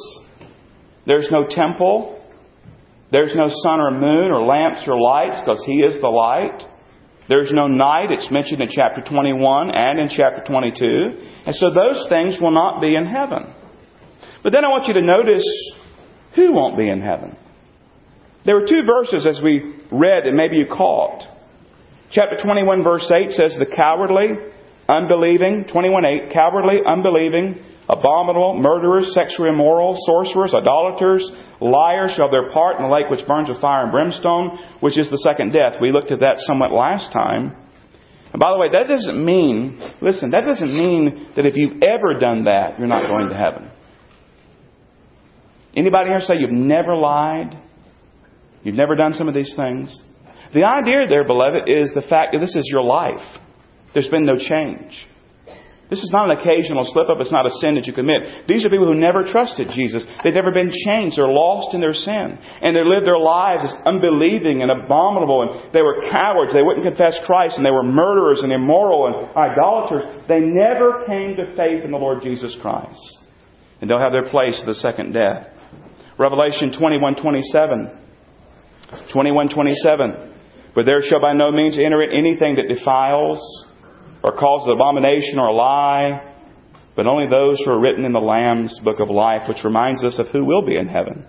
There's 1.06 1.30
no 1.30 1.46
temple. 1.48 2.22
There's 3.10 3.34
no 3.34 3.48
sun 3.48 3.80
or 3.80 3.90
moon 3.90 4.30
or 4.30 4.44
lamps 4.44 4.84
or 4.86 5.00
lights 5.00 5.40
because 5.40 5.62
He 5.64 5.76
is 5.76 5.98
the 6.02 6.08
light. 6.08 6.62
There's 7.30 7.50
no 7.50 7.66
night. 7.66 8.10
It's 8.10 8.30
mentioned 8.30 8.60
in 8.60 8.68
chapter 8.70 9.00
21 9.00 9.70
and 9.74 9.98
in 9.98 10.08
chapter 10.10 10.44
22. 10.46 10.84
And 11.46 11.54
so 11.54 11.70
those 11.72 12.04
things 12.10 12.36
will 12.42 12.52
not 12.52 12.82
be 12.82 12.94
in 12.94 13.06
heaven. 13.06 13.54
But 14.42 14.52
then 14.52 14.62
I 14.62 14.68
want 14.68 14.86
you 14.86 14.94
to 14.94 15.02
notice 15.02 15.44
who 16.34 16.52
won't 16.52 16.76
be 16.76 16.90
in 16.90 17.00
heaven. 17.00 17.38
There 18.44 18.54
were 18.54 18.66
two 18.66 18.82
verses 18.86 19.26
as 19.26 19.40
we 19.42 19.60
read 19.90 20.24
that 20.24 20.34
maybe 20.34 20.56
you 20.56 20.66
caught. 20.66 21.22
Chapter 22.12 22.36
21 22.36 22.84
verse 22.84 23.10
8 23.10 23.30
says, 23.30 23.56
The 23.58 23.64
cowardly, 23.74 24.28
unbelieving, 24.88 25.64
21 25.70 26.04
8, 26.04 26.32
cowardly, 26.32 26.78
unbelieving, 26.86 27.62
abominable, 27.88 28.60
murderers, 28.60 29.12
sexually 29.14 29.50
immoral, 29.50 29.96
sorcerers, 30.06 30.54
idolaters, 30.54 31.30
liars 31.60 32.12
shall 32.12 32.26
have 32.26 32.32
their 32.32 32.50
part 32.50 32.76
in 32.76 32.82
the 32.82 32.88
lake 32.88 33.10
which 33.10 33.26
burns 33.26 33.48
with 33.48 33.60
fire 33.60 33.84
and 33.84 33.92
brimstone, 33.92 34.58
which 34.80 34.98
is 34.98 35.10
the 35.10 35.18
second 35.18 35.52
death. 35.52 35.80
We 35.80 35.92
looked 35.92 36.12
at 36.12 36.20
that 36.20 36.36
somewhat 36.38 36.72
last 36.72 37.12
time. 37.12 37.56
And 38.32 38.40
by 38.40 38.50
the 38.50 38.58
way, 38.58 38.68
that 38.72 38.88
doesn't 38.88 39.24
mean, 39.24 39.78
listen, 40.02 40.30
that 40.30 40.44
doesn't 40.44 40.72
mean 40.72 41.28
that 41.36 41.46
if 41.46 41.56
you've 41.56 41.82
ever 41.82 42.18
done 42.18 42.44
that, 42.44 42.78
you're 42.78 42.88
not 42.88 43.08
going 43.08 43.28
to 43.28 43.36
heaven. 43.36 43.70
Anybody 45.74 46.10
here 46.10 46.20
say 46.20 46.34
you've 46.38 46.50
never 46.50 46.96
lied? 46.96 47.56
You've 48.62 48.74
never 48.74 48.96
done 48.96 49.12
some 49.12 49.28
of 49.28 49.34
these 49.34 49.54
things? 49.54 50.02
The 50.52 50.64
idea 50.64 51.06
there, 51.08 51.24
beloved, 51.24 51.68
is 51.68 51.92
the 51.94 52.02
fact 52.02 52.32
that 52.32 52.40
this 52.40 52.56
is 52.56 52.68
your 52.70 52.82
life. 52.82 53.24
There's 53.96 54.12
been 54.12 54.26
no 54.28 54.36
change. 54.36 54.92
This 55.88 56.04
is 56.04 56.10
not 56.12 56.28
an 56.28 56.36
occasional 56.36 56.84
slip 56.84 57.08
up. 57.08 57.16
It's 57.16 57.32
not 57.32 57.46
a 57.46 57.56
sin 57.64 57.76
that 57.76 57.86
you 57.86 57.94
commit. 57.94 58.44
These 58.46 58.66
are 58.66 58.68
people 58.68 58.92
who 58.92 59.00
never 59.00 59.24
trusted 59.24 59.72
Jesus. 59.72 60.04
They've 60.22 60.36
never 60.36 60.52
been 60.52 60.68
changed. 60.68 61.16
They're 61.16 61.32
lost 61.32 61.72
in 61.72 61.80
their 61.80 61.96
sin. 61.96 62.36
And 62.60 62.76
they 62.76 62.84
lived 62.84 63.06
their 63.06 63.16
lives 63.16 63.64
as 63.64 63.72
unbelieving 63.86 64.60
and 64.60 64.68
abominable. 64.68 65.48
And 65.48 65.72
they 65.72 65.80
were 65.80 66.04
cowards. 66.12 66.52
They 66.52 66.60
wouldn't 66.60 66.84
confess 66.84 67.16
Christ. 67.24 67.56
And 67.56 67.64
they 67.64 67.70
were 67.70 67.82
murderers 67.82 68.42
and 68.42 68.52
immoral 68.52 69.08
and 69.08 69.32
idolaters. 69.32 70.28
They 70.28 70.40
never 70.40 71.06
came 71.08 71.40
to 71.40 71.56
faith 71.56 71.80
in 71.82 71.90
the 71.90 71.96
Lord 71.96 72.20
Jesus 72.20 72.54
Christ. 72.60 73.00
And 73.80 73.88
they'll 73.88 73.98
have 73.98 74.12
their 74.12 74.28
place 74.28 74.60
at 74.60 74.66
the 74.66 74.74
second 74.74 75.14
death. 75.14 75.48
Revelation 76.18 76.76
21 76.76 77.16
27. 77.16 77.96
21 79.10 79.48
27. 79.48 80.34
But 80.74 80.84
there 80.84 81.00
shall 81.00 81.22
by 81.22 81.32
no 81.32 81.50
means 81.50 81.78
enter 81.78 82.02
in 82.02 82.12
anything 82.12 82.56
that 82.56 82.68
defiles 82.68 83.40
or 84.26 84.32
causes 84.32 84.68
abomination 84.74 85.38
or 85.38 85.46
a 85.46 85.54
lie, 85.54 86.34
but 86.96 87.06
only 87.06 87.28
those 87.28 87.62
who 87.64 87.70
are 87.70 87.78
written 87.78 88.04
in 88.04 88.12
the 88.12 88.18
Lamb's 88.18 88.76
book 88.80 88.98
of 88.98 89.08
life, 89.08 89.42
which 89.48 89.62
reminds 89.62 90.04
us 90.04 90.18
of 90.18 90.26
who 90.28 90.44
will 90.44 90.66
be 90.66 90.76
in 90.76 90.88
heaven. 90.88 91.24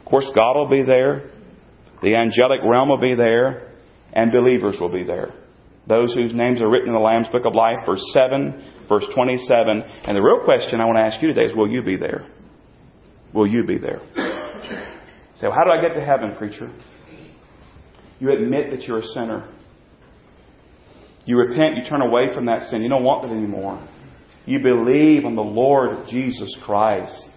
Of 0.00 0.04
course, 0.04 0.28
God 0.34 0.56
will 0.56 0.68
be 0.68 0.82
there, 0.82 1.30
the 2.02 2.16
angelic 2.16 2.58
realm 2.64 2.88
will 2.88 3.00
be 3.00 3.14
there, 3.14 3.70
and 4.12 4.32
believers 4.32 4.76
will 4.80 4.92
be 4.92 5.04
there. 5.04 5.32
Those 5.86 6.12
whose 6.14 6.34
names 6.34 6.60
are 6.60 6.68
written 6.68 6.88
in 6.88 6.94
the 6.94 7.00
Lamb's 7.00 7.28
book 7.28 7.44
of 7.44 7.54
life, 7.54 7.86
verse 7.86 8.02
7, 8.12 8.86
verse 8.88 9.06
27. 9.14 9.82
And 10.04 10.16
the 10.16 10.20
real 10.20 10.44
question 10.44 10.80
I 10.80 10.86
want 10.86 10.98
to 10.98 11.02
ask 11.02 11.22
you 11.22 11.28
today 11.28 11.44
is 11.44 11.56
will 11.56 11.70
you 11.70 11.84
be 11.84 11.96
there? 11.96 12.26
Will 13.32 13.46
you 13.46 13.64
be 13.64 13.78
there? 13.78 14.00
Say, 15.36 15.46
well, 15.46 15.52
how 15.52 15.64
do 15.64 15.70
I 15.70 15.80
get 15.80 15.94
to 15.94 16.04
heaven, 16.04 16.34
preacher? 16.36 16.72
You 18.18 18.32
admit 18.32 18.72
that 18.72 18.82
you're 18.82 18.98
a 18.98 19.06
sinner. 19.14 19.48
You 21.24 21.36
repent, 21.36 21.76
you 21.76 21.84
turn 21.88 22.02
away 22.02 22.34
from 22.34 22.46
that 22.46 22.70
sin. 22.70 22.82
You 22.82 22.88
don't 22.88 23.04
want 23.04 23.30
it 23.30 23.34
anymore. 23.34 23.86
You 24.44 24.58
believe 24.58 25.24
on 25.24 25.36
the 25.36 25.42
Lord 25.42 26.08
Jesus 26.08 26.56
Christ, 26.64 27.28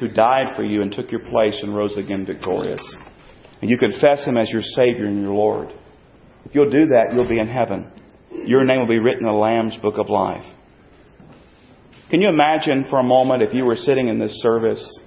who 0.00 0.08
died 0.08 0.56
for 0.56 0.64
you 0.64 0.82
and 0.82 0.90
took 0.90 1.12
your 1.12 1.20
place 1.30 1.60
and 1.62 1.74
rose 1.74 1.96
again 1.96 2.26
victorious. 2.26 2.82
And 3.62 3.70
you 3.70 3.78
confess 3.78 4.26
Him 4.26 4.36
as 4.36 4.50
your 4.50 4.62
Savior 4.62 5.06
and 5.06 5.20
your 5.20 5.32
Lord. 5.32 5.68
If 6.44 6.54
you'll 6.54 6.70
do 6.70 6.86
that, 6.86 7.12
you'll 7.12 7.28
be 7.28 7.38
in 7.38 7.48
heaven. 7.48 7.90
Your 8.44 8.64
name 8.64 8.80
will 8.80 8.88
be 8.88 8.98
written 8.98 9.26
in 9.26 9.32
the 9.32 9.38
Lamb's 9.38 9.76
book 9.76 9.96
of 9.96 10.08
life. 10.08 10.44
Can 12.10 12.20
you 12.20 12.28
imagine 12.28 12.86
for 12.90 12.98
a 12.98 13.04
moment 13.04 13.42
if 13.42 13.54
you 13.54 13.64
were 13.64 13.76
sitting 13.76 14.08
in 14.08 14.18
this 14.18 14.32
service 14.42 15.00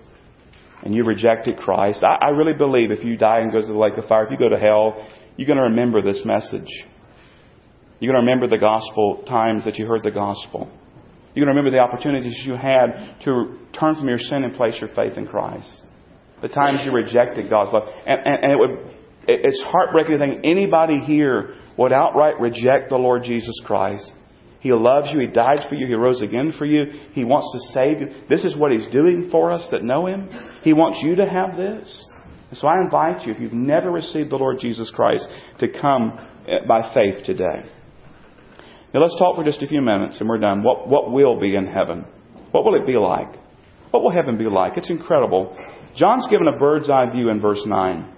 and 0.82 0.96
you 0.96 1.04
rejected 1.04 1.58
Christ? 1.58 2.04
I, 2.04 2.28
I 2.28 2.30
really 2.30 2.58
believe 2.58 2.90
if 2.90 3.04
you 3.04 3.18
die 3.18 3.40
and 3.40 3.52
go 3.52 3.62
to 3.62 3.68
the 3.68 3.78
lake 3.78 3.98
of 3.98 4.06
fire, 4.06 4.26
if 4.26 4.32
you 4.32 4.38
go 4.38 4.50
to 4.50 4.58
hell, 4.58 5.06
you're 5.36 5.46
going 5.46 5.58
to 5.58 5.64
remember 5.64 6.02
this 6.02 6.24
message. 6.26 6.68
You're 8.00 8.14
going 8.14 8.24
to 8.24 8.30
remember 8.30 8.48
the 8.48 8.62
gospel 8.62 9.24
times 9.28 9.66
that 9.66 9.78
you 9.78 9.86
heard 9.86 10.04
the 10.04 10.12
gospel. 10.12 10.70
You're 11.34 11.46
going 11.46 11.56
to 11.56 11.62
remember 11.62 11.72
the 11.72 11.84
opportunities 11.84 12.44
you 12.46 12.56
had 12.56 13.18
to 13.26 13.58
turn 13.80 13.96
from 13.96 14.08
your 14.08 14.20
sin 14.20 14.44
and 14.44 14.56
place 14.56 14.76
your 14.80 14.90
faith 14.96 15.18
in 15.18 15.28
Christ. 15.28 15.84
The 16.42 16.50
times 16.50 16.82
you 16.86 16.92
rejected 16.92 17.50
God's 17.50 17.74
love. 17.74 17.88
And, 18.06 18.20
and, 18.26 18.44
and 18.44 18.52
it 18.52 18.60
would, 18.60 18.96
it's 19.28 19.64
heartbreaking 19.68 20.14
to 20.14 20.20
think 20.20 20.42
anybody 20.44 21.00
here 21.00 21.56
would 21.78 21.92
outright 21.92 22.40
reject 22.40 22.90
the 22.90 22.98
Lord 22.98 23.24
Jesus 23.24 23.60
Christ. 23.66 24.14
He 24.60 24.72
loves 24.74 25.10
you. 25.12 25.20
He 25.20 25.28
died 25.28 25.68
for 25.70 25.76
you. 25.76 25.88
He 25.88 25.94
rose 25.94 26.22
again 26.22 26.54
for 26.58 26.66
you. 26.66 26.86
He 27.14 27.24
wants 27.24 27.48
to 27.54 27.74
save 27.74 28.02
you. 28.02 28.28
This 28.28 28.44
is 28.44 28.58
what 28.58 28.72
He's 28.72 28.88
doing 28.88 29.30
for 29.32 29.52
us 29.52 29.68
that 29.72 29.84
know 29.84 30.08
Him. 30.08 30.30
He 30.64 30.74
wants 30.74 31.00
you 31.04 31.16
to 31.16 31.26
have 31.26 31.58
this. 31.58 32.08
So 32.54 32.68
I 32.68 32.82
invite 32.82 33.26
you, 33.26 33.34
if 33.34 33.40
you've 33.40 33.54
never 33.54 33.92
received 33.92 34.32
the 34.32 34.38
Lord 34.38 34.58
Jesus 34.60 34.92
Christ, 34.94 35.28
to 35.60 35.68
come 35.68 36.18
eh, 36.48 36.66
by 36.68 36.94
faith 36.94 37.26
today. 37.26 37.70
Now 38.98 39.04
let's 39.04 39.20
talk 39.20 39.36
for 39.36 39.44
just 39.44 39.62
a 39.62 39.68
few 39.68 39.80
minutes 39.80 40.20
and 40.20 40.28
we're 40.28 40.40
done. 40.40 40.64
What, 40.64 40.90
what 40.90 41.12
will 41.12 41.40
be 41.40 41.56
in 41.56 41.68
heaven? 41.68 42.04
What 42.50 42.66
will 42.66 42.82
it 42.82 42.88
be 42.88 42.98
like? 42.98 43.30
What 43.92 44.02
will 44.02 44.10
heaven 44.10 44.40
be 44.40 44.46
like? 44.46 44.76
It's 44.76 44.90
incredible. 44.90 45.56
John's 45.96 46.26
given 46.32 46.48
a 46.48 46.58
bird's 46.58 46.90
eye 46.90 47.06
view 47.14 47.30
in 47.30 47.40
verse 47.40 47.62
9. 47.64 48.14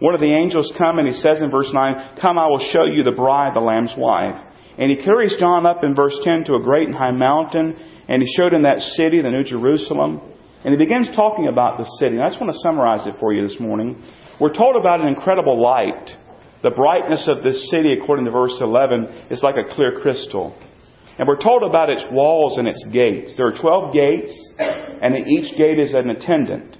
One 0.00 0.14
of 0.14 0.20
the 0.20 0.34
angels 0.34 0.70
come 0.76 0.98
and 0.98 1.08
he 1.08 1.14
says 1.14 1.40
in 1.40 1.50
verse 1.50 1.70
9, 1.72 2.18
Come, 2.20 2.36
I 2.36 2.46
will 2.48 2.58
show 2.58 2.84
you 2.84 3.04
the 3.04 3.16
bride, 3.16 3.56
the 3.56 3.60
Lamb's 3.60 3.94
wife. 3.96 4.36
And 4.76 4.90
he 4.90 5.02
carries 5.02 5.34
John 5.40 5.64
up 5.64 5.82
in 5.82 5.94
verse 5.94 6.20
10 6.22 6.44
to 6.44 6.56
a 6.56 6.62
great 6.62 6.88
and 6.88 6.94
high 6.94 7.12
mountain, 7.12 7.74
and 8.06 8.20
he 8.20 8.28
showed 8.36 8.52
him 8.52 8.64
that 8.64 8.80
city, 8.80 9.22
the 9.22 9.30
New 9.30 9.44
Jerusalem. 9.44 10.20
And 10.62 10.74
he 10.74 10.76
begins 10.76 11.08
talking 11.16 11.48
about 11.48 11.78
the 11.78 11.88
city. 11.98 12.16
And 12.16 12.22
I 12.22 12.28
just 12.28 12.38
want 12.38 12.52
to 12.52 12.60
summarize 12.60 13.06
it 13.06 13.14
for 13.18 13.32
you 13.32 13.48
this 13.48 13.58
morning. 13.58 13.96
We're 14.38 14.52
told 14.52 14.76
about 14.76 15.00
an 15.00 15.08
incredible 15.08 15.56
light 15.58 16.10
the 16.62 16.70
brightness 16.70 17.28
of 17.28 17.42
this 17.42 17.70
city, 17.70 17.92
according 18.00 18.24
to 18.26 18.30
verse 18.30 18.56
11, 18.60 19.26
is 19.30 19.42
like 19.42 19.56
a 19.56 19.74
clear 19.74 20.00
crystal. 20.00 20.56
And 21.18 21.28
we're 21.28 21.40
told 21.40 21.62
about 21.62 21.90
its 21.90 22.04
walls 22.10 22.58
and 22.58 22.66
its 22.66 22.82
gates. 22.92 23.36
There 23.36 23.46
are 23.46 23.58
12 23.60 23.92
gates, 23.92 24.50
and 24.58 25.14
in 25.14 25.26
each 25.28 25.56
gate 25.58 25.78
is 25.78 25.92
an 25.92 26.08
attendant. 26.10 26.78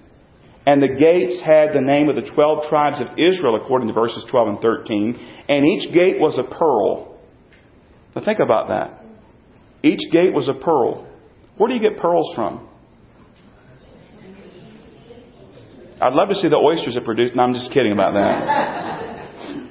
And 0.65 0.81
the 0.81 0.89
gates 0.89 1.43
had 1.45 1.75
the 1.75 1.81
name 1.81 2.09
of 2.09 2.15
the 2.15 2.31
12 2.33 2.69
tribes 2.69 3.01
of 3.01 3.19
Israel, 3.19 3.57
according 3.57 3.89
to 3.89 3.95
verses 3.95 4.25
12 4.31 4.49
and 4.49 4.61
13. 4.61 5.45
And 5.49 5.67
each 5.67 5.93
gate 5.93 6.21
was 6.21 6.39
a 6.39 6.45
pearl. 6.45 7.19
Now 8.15 8.25
think 8.25 8.39
about 8.39 8.69
that. 8.69 9.05
Each 9.83 10.11
gate 10.13 10.33
was 10.33 10.49
a 10.49 10.55
pearl. 10.55 11.09
Where 11.57 11.69
do 11.69 11.75
you 11.75 11.81
get 11.81 11.99
pearls 11.99 12.33
from? 12.37 12.69
I'd 16.01 16.15
love 16.15 16.29
to 16.29 16.35
see 16.37 16.49
the 16.49 16.57
oysters 16.57 16.97
it 16.97 17.05
produced. 17.05 17.35
No, 17.35 17.43
I'm 17.43 17.55
just 17.55 17.73
kidding 17.73 17.93
about 17.93 18.15
that. 18.15 18.92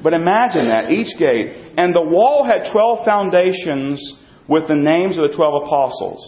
But 0.03 0.13
imagine 0.13 0.69
that, 0.69 0.91
each 0.91 1.17
gate. 1.17 1.75
And 1.77 1.93
the 1.93 2.01
wall 2.01 2.43
had 2.43 2.71
12 2.71 3.05
foundations 3.05 3.97
with 4.47 4.67
the 4.67 4.75
names 4.75 5.17
of 5.17 5.29
the 5.29 5.35
12 5.35 5.63
apostles. 5.65 6.19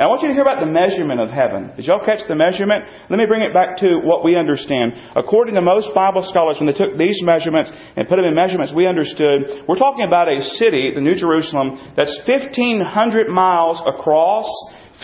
And 0.00 0.06
I 0.06 0.08
want 0.08 0.22
you 0.24 0.32
to 0.32 0.34
hear 0.34 0.48
about 0.48 0.64
the 0.64 0.72
measurement 0.72 1.20
of 1.20 1.28
heaven. 1.28 1.76
Did 1.76 1.84
y'all 1.84 2.00
catch 2.00 2.24
the 2.24 2.34
measurement? 2.34 2.88
Let 3.12 3.20
me 3.20 3.28
bring 3.28 3.44
it 3.44 3.52
back 3.52 3.76
to 3.84 4.00
what 4.00 4.24
we 4.24 4.32
understand. 4.32 4.96
According 5.12 5.54
to 5.56 5.60
most 5.60 5.92
Bible 5.92 6.24
scholars, 6.24 6.56
when 6.56 6.72
they 6.72 6.78
took 6.78 6.96
these 6.96 7.20
measurements 7.20 7.68
and 7.68 8.08
put 8.08 8.16
them 8.16 8.24
in 8.24 8.32
measurements, 8.32 8.72
we 8.72 8.88
understood 8.88 9.68
we're 9.68 9.76
talking 9.76 10.08
about 10.08 10.32
a 10.32 10.40
city, 10.56 10.88
the 10.88 11.04
New 11.04 11.20
Jerusalem, 11.20 11.92
that's 12.00 12.16
1,500 12.24 13.28
miles 13.28 13.76
across, 13.84 14.48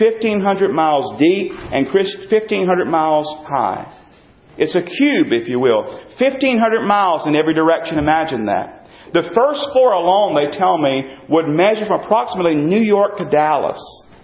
1,500 0.01 0.73
miles 0.73 1.13
deep, 1.21 1.53
and 1.53 1.85
1,500 1.93 2.89
miles 2.89 3.29
high. 3.45 4.06
It's 4.57 4.75
a 4.75 4.81
cube, 4.81 5.31
if 5.31 5.47
you 5.47 5.59
will. 5.59 5.83
1,500 6.19 6.81
miles 6.85 7.27
in 7.27 7.35
every 7.35 7.53
direction. 7.53 7.99
Imagine 7.99 8.45
that. 8.45 8.87
The 9.13 9.23
first 9.23 9.61
floor 9.71 9.93
alone, 9.93 10.35
they 10.35 10.57
tell 10.57 10.77
me, 10.77 11.03
would 11.29 11.47
measure 11.47 11.85
from 11.85 12.01
approximately 12.01 12.55
New 12.55 12.81
York 12.81 13.17
to 13.17 13.29
Dallas. 13.29 13.79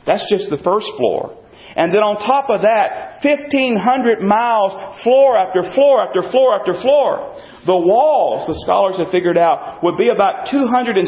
That's 0.06 0.26
just 0.30 0.50
the 0.50 0.62
first 0.64 0.88
floor. 0.98 1.43
And 1.76 1.90
then 1.90 2.06
on 2.06 2.22
top 2.22 2.50
of 2.54 2.62
that, 2.62 3.24
1,500 3.26 4.22
miles, 4.22 4.74
floor 5.02 5.38
after 5.38 5.66
floor 5.74 6.06
after 6.06 6.22
floor 6.30 6.60
after 6.60 6.74
floor. 6.78 7.40
The 7.66 7.80
walls, 7.80 8.44
the 8.44 8.60
scholars 8.68 9.00
have 9.00 9.08
figured 9.08 9.40
out, 9.40 9.80
would 9.82 9.96
be 9.96 10.12
about 10.12 10.52
216 10.52 11.00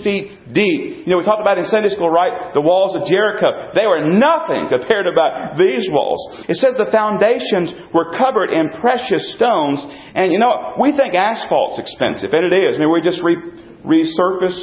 feet 0.00 0.54
deep. 0.56 1.04
You 1.04 1.12
know, 1.12 1.20
we 1.20 1.24
talked 1.28 1.44
about 1.44 1.60
in 1.60 1.68
Sunday 1.68 1.92
school, 1.92 2.08
right? 2.08 2.56
The 2.56 2.64
walls 2.64 2.96
of 2.96 3.04
Jericho. 3.04 3.70
They 3.76 3.84
were 3.84 4.08
nothing 4.08 4.72
compared 4.72 5.04
to 5.04 5.12
about 5.12 5.60
these 5.60 5.84
walls. 5.92 6.24
It 6.48 6.56
says 6.56 6.74
the 6.80 6.88
foundations 6.88 7.76
were 7.92 8.16
covered 8.16 8.48
in 8.48 8.72
precious 8.80 9.36
stones. 9.36 9.84
And 10.16 10.32
you 10.32 10.40
know, 10.40 10.80
we 10.80 10.96
think 10.96 11.12
asphalt's 11.12 11.76
expensive, 11.76 12.32
and 12.32 12.48
it 12.48 12.56
is. 12.56 12.76
I 12.76 12.78
mean, 12.80 12.88
we 12.88 13.04
just 13.04 13.20
re- 13.20 13.73
resurface. 13.84 14.56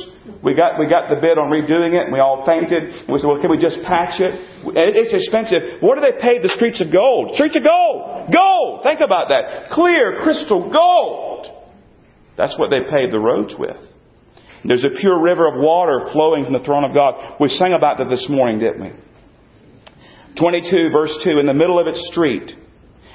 We 0.43 0.53
got, 0.57 0.77
we 0.81 0.89
got 0.89 1.09
the 1.09 1.21
bid 1.21 1.37
on 1.37 1.53
redoing 1.53 1.93
it 1.93 2.09
and 2.09 2.13
we 2.13 2.19
all 2.19 2.43
fainted. 2.45 3.07
We 3.07 3.19
said, 3.19 3.27
well, 3.27 3.39
can 3.39 3.49
we 3.49 3.57
just 3.61 3.81
patch 3.85 4.19
it? 4.19 4.33
It's 4.73 5.13
expensive. 5.13 5.81
What 5.81 5.95
do 5.95 6.01
they 6.01 6.17
pay 6.19 6.41
the 6.41 6.49
streets 6.49 6.81
of 6.81 6.91
gold? 6.91 7.35
Streets 7.35 7.55
of 7.55 7.63
gold! 7.63 8.33
Gold! 8.33 8.83
Think 8.83 8.99
about 8.99 9.29
that. 9.29 9.69
Clear, 9.71 10.19
crystal 10.21 10.69
gold! 10.73 11.47
That's 12.37 12.57
what 12.57 12.69
they 12.69 12.81
paved 12.81 13.13
the 13.13 13.19
roads 13.19 13.53
with. 13.57 13.77
There's 14.65 14.85
a 14.85 14.99
pure 14.99 15.21
river 15.21 15.47
of 15.47 15.55
water 15.57 16.09
flowing 16.11 16.43
from 16.43 16.53
the 16.53 16.65
throne 16.65 16.83
of 16.83 16.93
God. 16.93 17.37
We 17.39 17.49
sang 17.49 17.73
about 17.73 17.97
that 17.97 18.09
this 18.09 18.27
morning, 18.29 18.59
didn't 18.59 18.81
we? 18.81 18.91
22 20.39 20.89
verse 20.91 21.13
2, 21.23 21.39
in 21.39 21.45
the 21.45 21.53
middle 21.53 21.79
of 21.79 21.87
its 21.87 22.01
street, 22.11 22.51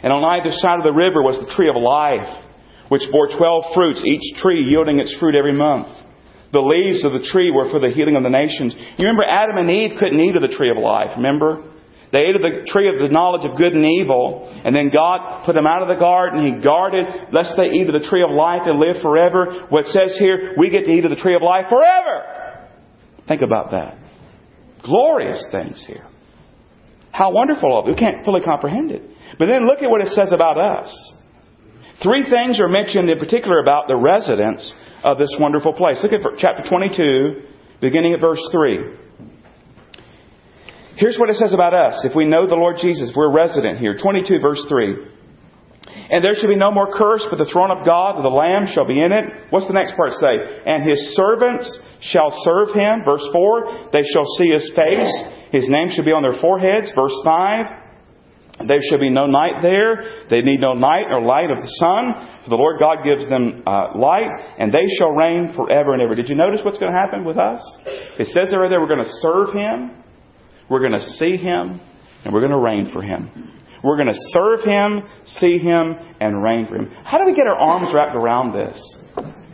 and 0.03 0.13
on 0.13 0.23
either 0.23 0.51
side 0.51 0.79
of 0.79 0.85
the 0.85 0.93
river 0.93 1.23
was 1.23 1.39
the 1.39 1.53
tree 1.55 1.69
of 1.69 1.77
life, 1.77 2.46
which 2.89 3.03
bore 3.11 3.29
twelve 3.37 3.65
fruits, 3.75 4.03
each 4.05 4.41
tree 4.41 4.65
yielding 4.65 5.01
its 5.01 5.15
fruit 5.19 5.35
every 5.35 5.53
month. 5.53 5.89
The 6.53 6.61
leaves 6.63 7.05
of 7.05 7.13
the 7.13 7.27
tree 7.31 7.51
were 7.51 7.69
for 7.71 7.81
the 7.81 7.93
healing 7.95 8.17
of 8.17 8.23
the 8.23 8.31
nations. 8.31 8.75
You 8.97 9.07
remember 9.07 9.25
Adam 9.25 9.59
and 9.59 9.71
Eve 9.71 9.99
couldn't 9.99 10.21
eat 10.21 10.37
of 10.37 10.43
the 10.43 10.55
tree 10.57 10.71
of 10.71 10.79
life, 10.79 11.11
remember? 11.17 11.73
They 12.13 12.21
ate 12.21 12.37
of 12.37 12.43
the 12.43 12.65
tree 12.71 12.89
of 12.89 13.03
the 13.03 13.13
knowledge 13.13 13.45
of 13.45 13.59
good 13.59 13.75
and 13.75 13.85
evil, 13.85 14.49
and 14.65 14.75
then 14.75 14.91
God 14.95 15.45
put 15.45 15.55
them 15.55 15.67
out 15.67 15.83
of 15.83 15.89
the 15.89 15.99
garden. 15.99 16.47
He 16.47 16.63
guarded 16.63 17.05
lest 17.33 17.55
they 17.57 17.75
eat 17.75 17.89
of 17.89 18.01
the 18.01 18.07
tree 18.09 18.23
of 18.23 18.31
life 18.31 18.63
and 18.65 18.79
live 18.79 19.03
forever. 19.03 19.67
What 19.69 19.87
says 19.87 20.15
here, 20.19 20.55
we 20.57 20.71
get 20.71 20.85
to 20.85 20.93
eat 20.93 21.05
of 21.05 21.11
the 21.11 21.21
tree 21.21 21.35
of 21.35 21.43
life 21.43 21.67
forever. 21.69 22.71
Think 23.27 23.43
about 23.43 23.73
that. 23.73 23.99
Glorious 24.85 25.45
things 25.51 25.85
here. 25.85 26.07
How 27.11 27.33
wonderful 27.33 27.77
of 27.77 27.89
it. 27.89 27.91
We 27.91 27.97
can't 27.97 28.25
fully 28.25 28.41
comprehend 28.41 28.93
it. 28.93 29.03
But 29.39 29.47
then 29.51 29.67
look 29.67 29.83
at 29.83 29.91
what 29.91 30.01
it 30.01 30.09
says 30.09 30.33
about 30.33 30.59
us. 30.59 31.15
Three 32.03 32.25
things 32.29 32.61
are 32.61 32.69
mentioned 32.69 33.09
in 33.09 33.19
particular 33.19 33.61
about 33.61 33.89
the 33.89 33.97
residents 33.97 34.75
of 35.03 35.19
this 35.19 35.35
wonderful 35.41 35.73
place. 35.73 36.03
Look 36.03 36.13
at 36.13 36.21
chapter 36.39 36.69
22, 36.69 37.43
beginning 37.81 38.13
at 38.13 38.21
verse 38.21 38.43
3. 38.53 38.97
Here's 40.97 41.19
what 41.19 41.31
it 41.31 41.37
says 41.37 41.53
about 41.53 41.75
us. 41.75 42.05
If 42.05 42.15
we 42.15 42.27
know 42.27 42.47
the 42.47 42.55
Lord 42.55 42.77
Jesus, 42.81 43.13
we're 43.15 43.33
resident 43.33 43.79
here. 43.79 43.97
22 44.01 44.41
verse 44.41 44.65
3. 44.69 44.97
And 46.11 46.23
there 46.23 46.35
shall 46.35 46.49
be 46.49 46.57
no 46.57 46.71
more 46.71 46.93
curse, 46.93 47.27
but 47.31 47.39
the 47.39 47.49
throne 47.51 47.71
of 47.71 47.87
God, 47.87 48.23
the 48.23 48.29
Lamb 48.29 48.67
shall 48.73 48.87
be 48.87 49.01
in 49.01 49.13
it. 49.13 49.51
What's 49.51 49.67
the 49.67 49.73
next 49.73 49.97
part 49.97 50.13
say? 50.13 50.63
And 50.67 50.89
his 50.89 51.17
servants 51.17 51.65
shall 52.01 52.29
serve 52.45 52.75
him. 52.75 53.05
Verse 53.05 53.25
4. 53.33 53.91
They 53.93 54.05
shall 54.05 54.27
see 54.37 54.53
his 54.53 54.71
face. 54.77 55.13
His 55.53 55.69
name 55.69 55.89
shall 55.89 56.05
be 56.05 56.13
on 56.13 56.23
their 56.23 56.41
foreheads. 56.41 56.93
Verse 56.95 57.17
5. 57.25 57.86
There 58.65 58.81
shall 58.89 58.99
be 58.99 59.11
no 59.11 59.27
night 59.27 59.61
there. 59.61 60.25
They 60.31 60.41
need 60.41 60.61
no 60.61 60.73
night 60.73 61.07
or 61.11 61.21
light 61.21 61.51
of 61.51 61.59
the 61.59 61.69
sun, 61.77 62.41
for 62.45 62.51
the 62.51 62.57
Lord 62.57 62.81
God 62.81 63.05
gives 63.05 63.29
them 63.29 63.63
uh, 63.67 63.99
light, 63.99 64.31
and 64.59 64.73
they 64.73 64.87
shall 64.97 65.11
reign 65.11 65.53
forever 65.55 65.93
and 65.93 66.03
ever. 66.03 66.15
Did 66.15 66.29
you 66.29 66.37
notice 66.37 66.63
what's 66.65 66.79
going 66.79 66.93
to 66.93 66.99
happen 66.99 67.25
with 67.25 67.37
us? 67.37 67.61
It 68.19 68.29
says 68.29 68.51
there, 68.51 68.67
there 68.69 68.81
we're 68.81 68.89
going 68.89 69.05
to 69.05 69.13
serve 69.21 69.53
Him, 69.53 70.03
we're 70.71 70.81
going 70.81 70.99
to 70.99 71.05
see 71.21 71.37
Him, 71.37 71.81
and 72.25 72.33
we're 72.33 72.41
going 72.41 72.53
to 72.53 72.59
reign 72.59 72.91
for 72.93 73.03
Him. 73.03 73.53
We're 73.85 73.97
going 73.97 74.09
to 74.09 74.21
serve 74.33 74.65
Him, 74.65 75.03
see 75.25 75.59
Him, 75.59 75.95
and 76.19 76.43
reign 76.43 76.67
for 76.67 76.77
Him. 76.77 76.91
How 77.05 77.19
do 77.19 77.27
we 77.27 77.35
get 77.35 77.47
our 77.47 77.57
arms 77.57 77.93
wrapped 77.95 78.17
around 78.17 78.55
this? 78.55 78.77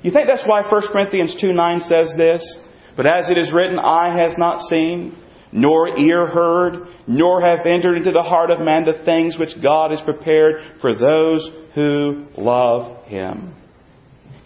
You 0.02 0.10
think 0.12 0.28
that's 0.28 0.46
why 0.46 0.62
1 0.62 0.82
Corinthians 0.92 1.36
2 1.40 1.52
9 1.52 1.80
says 1.80 2.14
this? 2.16 2.58
But 2.96 3.06
as 3.06 3.30
it 3.30 3.38
is 3.38 3.52
written, 3.52 3.78
eye 3.78 4.16
has 4.20 4.34
not 4.38 4.60
seen, 4.68 5.16
nor 5.52 5.98
ear 5.98 6.26
heard, 6.26 6.88
nor 7.06 7.42
have 7.42 7.66
entered 7.66 7.96
into 7.98 8.10
the 8.10 8.22
heart 8.22 8.50
of 8.50 8.58
man 8.60 8.84
the 8.84 9.04
things 9.04 9.38
which 9.38 9.50
God 9.62 9.90
has 9.90 10.00
prepared 10.00 10.80
for 10.80 10.96
those 10.96 11.48
who 11.74 12.26
love 12.36 13.04
Him. 13.04 13.54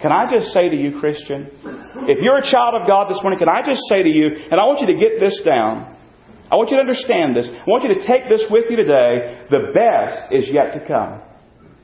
Can 0.02 0.12
I 0.12 0.30
just 0.30 0.52
say 0.52 0.68
to 0.68 0.76
you, 0.76 1.00
Christian, 1.00 1.48
if 2.04 2.18
you're 2.20 2.38
a 2.38 2.44
child 2.44 2.74
of 2.80 2.86
God 2.86 3.09
this 3.09 3.18
morning, 3.22 3.38
can 3.38 3.48
I 3.48 3.62
just 3.64 3.80
say 3.88 4.02
to 4.02 4.09
you, 4.11 4.26
and 4.50 4.61
I 4.61 4.66
want 4.66 4.80
you 4.80 4.88
to 4.88 4.98
get 5.00 5.18
this 5.18 5.40
down. 5.44 5.96
I 6.50 6.57
want 6.57 6.70
you 6.70 6.76
to 6.76 6.82
understand 6.82 7.34
this. 7.34 7.48
I 7.48 7.64
want 7.66 7.82
you 7.82 7.94
to 7.94 8.07
take 8.07 8.28
this 8.28 8.44
with 8.50 8.70
you 8.70 8.76
today. 8.76 9.46
The 9.50 9.72
best 9.72 10.34
is 10.34 10.50
yet 10.52 10.74
to 10.74 10.86
come. 10.86 11.22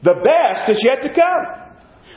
The 0.04 0.20
best 0.20 0.70
is 0.70 0.82
yet 0.84 1.02
to 1.02 1.08
come. 1.08 1.71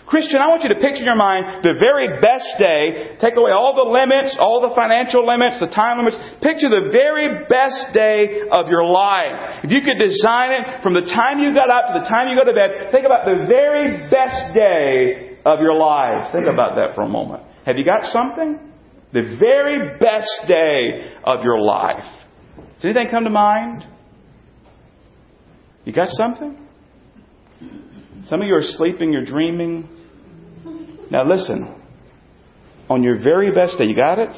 Christian, 0.05 0.37
I 0.37 0.53
want 0.53 0.61
you 0.61 0.69
to 0.69 0.77
picture 0.77 1.01
in 1.01 1.09
your 1.09 1.17
mind 1.17 1.65
the 1.65 1.73
very 1.81 2.21
best 2.21 2.61
day. 2.61 3.17
Take 3.17 3.37
away 3.37 3.49
all 3.49 3.73
the 3.73 3.89
limits, 3.89 4.37
all 4.37 4.61
the 4.61 4.73
financial 4.77 5.25
limits, 5.25 5.57
the 5.59 5.65
time 5.65 5.97
limits. 5.97 6.17
Picture 6.45 6.69
the 6.69 6.93
very 6.93 7.45
best 7.49 7.89
day 7.89 8.45
of 8.51 8.69
your 8.69 8.85
life. 8.85 9.65
If 9.65 9.73
you 9.73 9.81
could 9.81 9.97
design 9.97 10.53
it 10.53 10.83
from 10.85 10.93
the 10.93 11.01
time 11.09 11.41
you 11.41 11.57
got 11.57 11.73
up 11.73 11.89
to 11.89 11.93
the 11.97 12.05
time 12.05 12.29
you 12.29 12.37
go 12.37 12.45
to 12.45 12.53
bed, 12.53 12.93
think 12.93 13.05
about 13.05 13.25
the 13.25 13.49
very 13.49 14.05
best 14.13 14.53
day 14.53 15.41
of 15.41 15.57
your 15.59 15.73
life. 15.73 16.29
Think 16.31 16.45
about 16.53 16.77
that 16.77 16.93
for 16.93 17.01
a 17.01 17.09
moment. 17.09 17.41
Have 17.65 17.77
you 17.77 17.85
got 17.85 18.05
something? 18.05 18.61
The 19.09 19.37
very 19.41 19.97
best 19.97 20.45
day 20.45 21.17
of 21.23 21.41
your 21.41 21.61
life. 21.61 22.05
Does 22.77 22.85
anything 22.85 23.09
come 23.09 23.23
to 23.23 23.29
mind? 23.29 23.85
You 25.85 25.93
got 25.93 26.09
something? 26.09 26.64
Some 28.27 28.41
of 28.41 28.47
you 28.47 28.55
are 28.55 28.63
sleeping, 28.63 29.13
you're 29.13 29.25
dreaming. 29.25 29.87
Now 31.11 31.29
listen, 31.29 31.79
on 32.89 33.03
your 33.03 33.21
very 33.21 33.53
best 33.53 33.77
day, 33.77 33.85
you 33.85 33.95
got 33.95 34.17
it? 34.17 34.29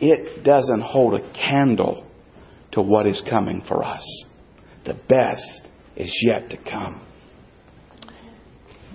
It 0.00 0.44
doesn't 0.44 0.80
hold 0.80 1.14
a 1.14 1.32
candle 1.32 2.06
to 2.72 2.80
what 2.80 3.06
is 3.06 3.22
coming 3.28 3.62
for 3.68 3.84
us. 3.84 4.02
The 4.86 4.94
best 4.94 5.68
is 5.96 6.10
yet 6.22 6.50
to 6.50 6.56
come. 6.56 7.00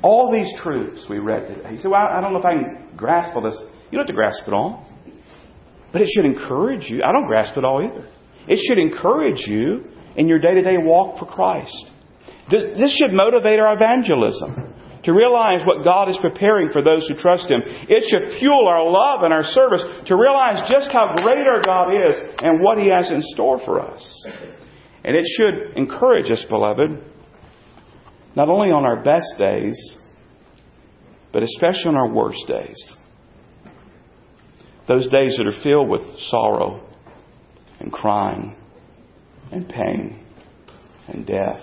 All 0.02 0.32
these 0.32 0.52
truths 0.62 1.06
we 1.10 1.20
read 1.20 1.48
today. 1.48 1.72
You 1.72 1.78
say, 1.78 1.90
well, 1.90 2.02
I 2.02 2.22
don't 2.22 2.34
know 2.34 2.40
if 2.40 2.46
I 2.46 2.54
can 2.54 2.98
grasp 2.98 3.36
all 3.36 3.44
this. 3.44 3.58
You 3.92 3.98
don't 3.98 4.02
have 4.02 4.08
to 4.08 4.14
grasp 4.14 4.48
it 4.48 4.54
all. 4.54 4.88
But 5.92 6.02
it 6.02 6.10
should 6.16 6.26
encourage 6.26 6.90
you. 6.90 7.04
I 7.04 7.12
don't 7.12 7.28
grasp 7.28 7.58
it 7.58 7.64
all 7.64 7.84
either. 7.84 8.08
It 8.48 8.60
should 8.68 8.78
encourage 8.78 9.48
you 9.48 9.86
in 10.16 10.28
your 10.28 10.40
day 10.40 10.56
to 10.56 10.64
day 10.64 10.78
walk 10.78 11.20
for 11.20 11.26
Christ. 11.26 11.92
This 12.50 12.95
should 12.97 13.14
motivate 13.14 13.60
our 13.60 13.74
evangelism 13.74 14.74
to 15.04 15.14
realize 15.14 15.62
what 15.66 15.84
God 15.84 16.10
is 16.10 16.18
preparing 16.22 16.72
for 16.72 16.82
those 16.82 17.08
who 17.08 17.16
trust 17.16 17.50
Him. 17.50 17.62
It 17.64 18.04
should 18.10 18.39
fuel 18.39 18.68
our 18.68 18.89
love 18.89 19.24
and 19.24 19.34
our 19.34 19.43
service 19.43 19.84
to 20.08 20.16
realize 20.16 20.70
just 20.70 20.91
how 20.91 21.16
great 21.16 21.47
our 21.47 21.62
God 21.62 21.91
is 21.91 22.16
and 22.39 22.62
what 22.62 22.78
He 22.78 22.89
has 22.89 23.10
in 23.10 23.22
store 23.34 23.60
for 23.64 23.82
us. 23.82 24.28
And 25.04 25.16
it 25.16 25.26
should 25.38 25.78
encourage 25.78 26.30
us, 26.30 26.45
beloved, 26.50 27.02
not 28.36 28.50
only 28.50 28.70
on 28.72 28.86
our 28.86 29.02
best 29.02 29.34
days, 29.38 29.97
but 31.32 31.43
especially 31.43 31.89
on 31.89 31.95
our 31.95 32.12
worst 32.12 32.45
days. 32.47 32.95
Those 34.88 35.08
days 35.10 35.38
that 35.38 35.45
are 35.45 35.64
filled 35.64 35.88
with 35.88 36.02
sorrow 36.30 36.84
and 37.80 37.91
crying 37.91 38.56
and 39.52 39.70
pain 39.70 40.26
and 41.08 41.26
death 41.26 41.62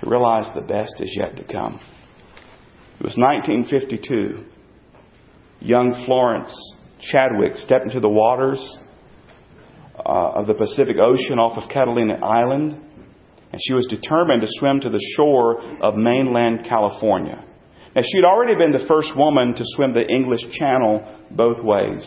to 0.00 0.08
realize 0.08 0.50
the 0.54 0.60
best 0.60 0.94
is 1.00 1.14
yet 1.16 1.36
to 1.36 1.44
come. 1.44 1.80
It 2.98 3.04
was 3.04 3.16
1952. 3.16 4.44
Young 5.60 6.04
Florence 6.06 6.54
Chadwick 7.00 7.56
stepped 7.56 7.84
into 7.84 8.00
the 8.00 8.08
waters 8.08 8.78
uh, 9.98 10.32
of 10.36 10.46
the 10.46 10.54
Pacific 10.54 10.96
Ocean 11.00 11.38
off 11.38 11.56
of 11.56 11.68
Catalina 11.70 12.18
Island, 12.24 12.72
and 13.52 13.60
she 13.66 13.74
was 13.74 13.86
determined 13.86 14.42
to 14.42 14.48
swim 14.50 14.80
to 14.80 14.90
the 14.90 15.00
shore 15.16 15.62
of 15.80 15.96
mainland 15.96 16.66
California. 16.68 17.44
Now, 17.94 18.02
she 18.02 18.18
had 18.18 18.24
already 18.24 18.54
been 18.54 18.72
the 18.72 18.86
first 18.86 19.16
woman 19.16 19.54
to 19.54 19.64
swim 19.76 19.92
the 19.92 20.06
English 20.06 20.42
Channel 20.52 21.02
both 21.30 21.62
ways. 21.62 22.06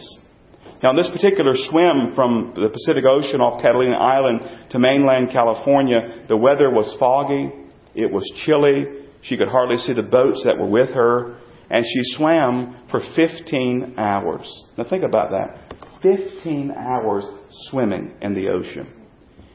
Now, 0.82 0.92
in 0.92 0.96
this 0.96 1.10
particular 1.10 1.54
swim 1.56 2.14
from 2.16 2.54
the 2.56 2.70
Pacific 2.70 3.04
Ocean 3.06 3.42
off 3.42 3.62
Catalina 3.62 3.98
Island 3.98 4.70
to 4.72 4.80
mainland 4.80 5.32
California, 5.32 6.26
the 6.28 6.38
weather 6.38 6.70
was 6.70 6.96
foggy, 7.00 7.63
it 7.96 8.12
was 8.12 8.24
chilly. 8.46 8.86
She 9.22 9.38
could 9.38 9.48
hardly 9.48 9.78
see 9.78 9.94
the 9.94 10.04
boats 10.04 10.44
that 10.46 10.58
were 10.58 10.70
with 10.70 10.90
her. 10.92 11.38
And 11.70 11.86
she 11.86 12.18
swam 12.18 12.88
for 12.92 13.02
15 13.16 13.96
hours. 13.98 14.66
Now 14.78 14.86
think 14.90 15.04
about 15.04 15.32
that. 15.32 15.76
15 16.02 16.72
hours 16.72 17.26
swimming 17.70 18.14
in 18.22 18.34
the 18.34 18.50
ocean. 18.50 18.88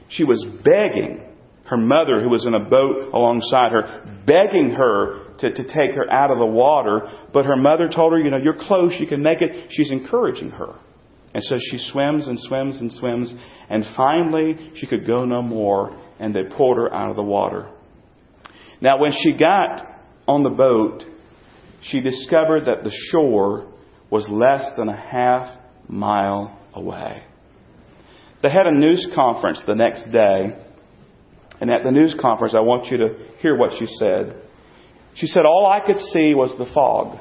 She 0.09 0.24
was 0.24 0.45
begging 0.64 1.24
her 1.66 1.76
mother, 1.76 2.22
who 2.22 2.30
was 2.30 2.47
in 2.47 2.55
a 2.55 2.64
boat 2.64 3.12
alongside 3.12 3.72
her, 3.72 4.22
begging 4.26 4.70
her 4.70 5.34
to, 5.39 5.53
to 5.53 5.62
take 5.64 5.95
her 5.95 6.11
out 6.11 6.30
of 6.30 6.39
the 6.39 6.47
water. 6.47 7.03
But 7.32 7.45
her 7.45 7.57
mother 7.57 7.89
told 7.89 8.12
her, 8.12 8.18
you 8.18 8.30
know, 8.30 8.39
you're 8.39 8.59
close, 8.59 8.97
you 8.99 9.07
can 9.07 9.22
make 9.22 9.43
it. 9.43 9.66
She's 9.70 9.91
encouraging 9.91 10.51
her. 10.51 10.74
And 11.34 11.45
so 11.45 11.57
she 11.70 11.78
swims 11.78 12.26
and 12.26 12.39
swims 12.41 12.80
and 12.80 12.91
swims, 12.91 13.34
and 13.68 13.84
finally 13.97 14.72
she 14.76 14.86
could 14.86 15.07
go 15.07 15.26
no 15.26 15.43
more, 15.43 15.95
and 16.18 16.34
they 16.34 16.45
pulled 16.57 16.78
her 16.78 16.93
out 16.93 17.11
of 17.11 17.16
the 17.16 17.22
water. 17.22 17.70
Now, 18.81 18.99
when 18.99 19.12
she 19.12 19.33
got 19.33 19.87
on 20.26 20.43
the 20.43 20.51
boat, 20.51 21.05
she 21.83 22.01
discovered 22.01 22.66
that 22.66 22.85
the 22.85 22.93
shore 23.11 23.72
was 24.11 24.29
less 24.29 24.70
than 24.76 24.89
a 24.89 24.97
half 24.97 25.59
mile 25.89 26.59
away. 26.74 27.22
They 28.43 28.51
had 28.51 28.66
a 28.66 28.79
news 28.79 29.09
conference 29.14 29.62
the 29.66 29.74
next 29.74 30.11
day, 30.12 30.57
and 31.61 31.70
at 31.70 31.83
the 31.83 31.91
news 31.91 32.16
conference, 32.20 32.55
I 32.55 32.61
want 32.61 32.87
you 32.87 32.99
to 32.99 33.09
hear 33.41 33.57
what 33.57 33.72
she 33.79 33.87
said. 33.99 34.43
She 35.14 35.26
said, 35.26 35.45
All 35.45 35.66
I 35.66 35.85
could 35.85 35.99
see 35.99 36.35
was 36.35 36.55
the 36.57 36.70
fog. 36.72 37.18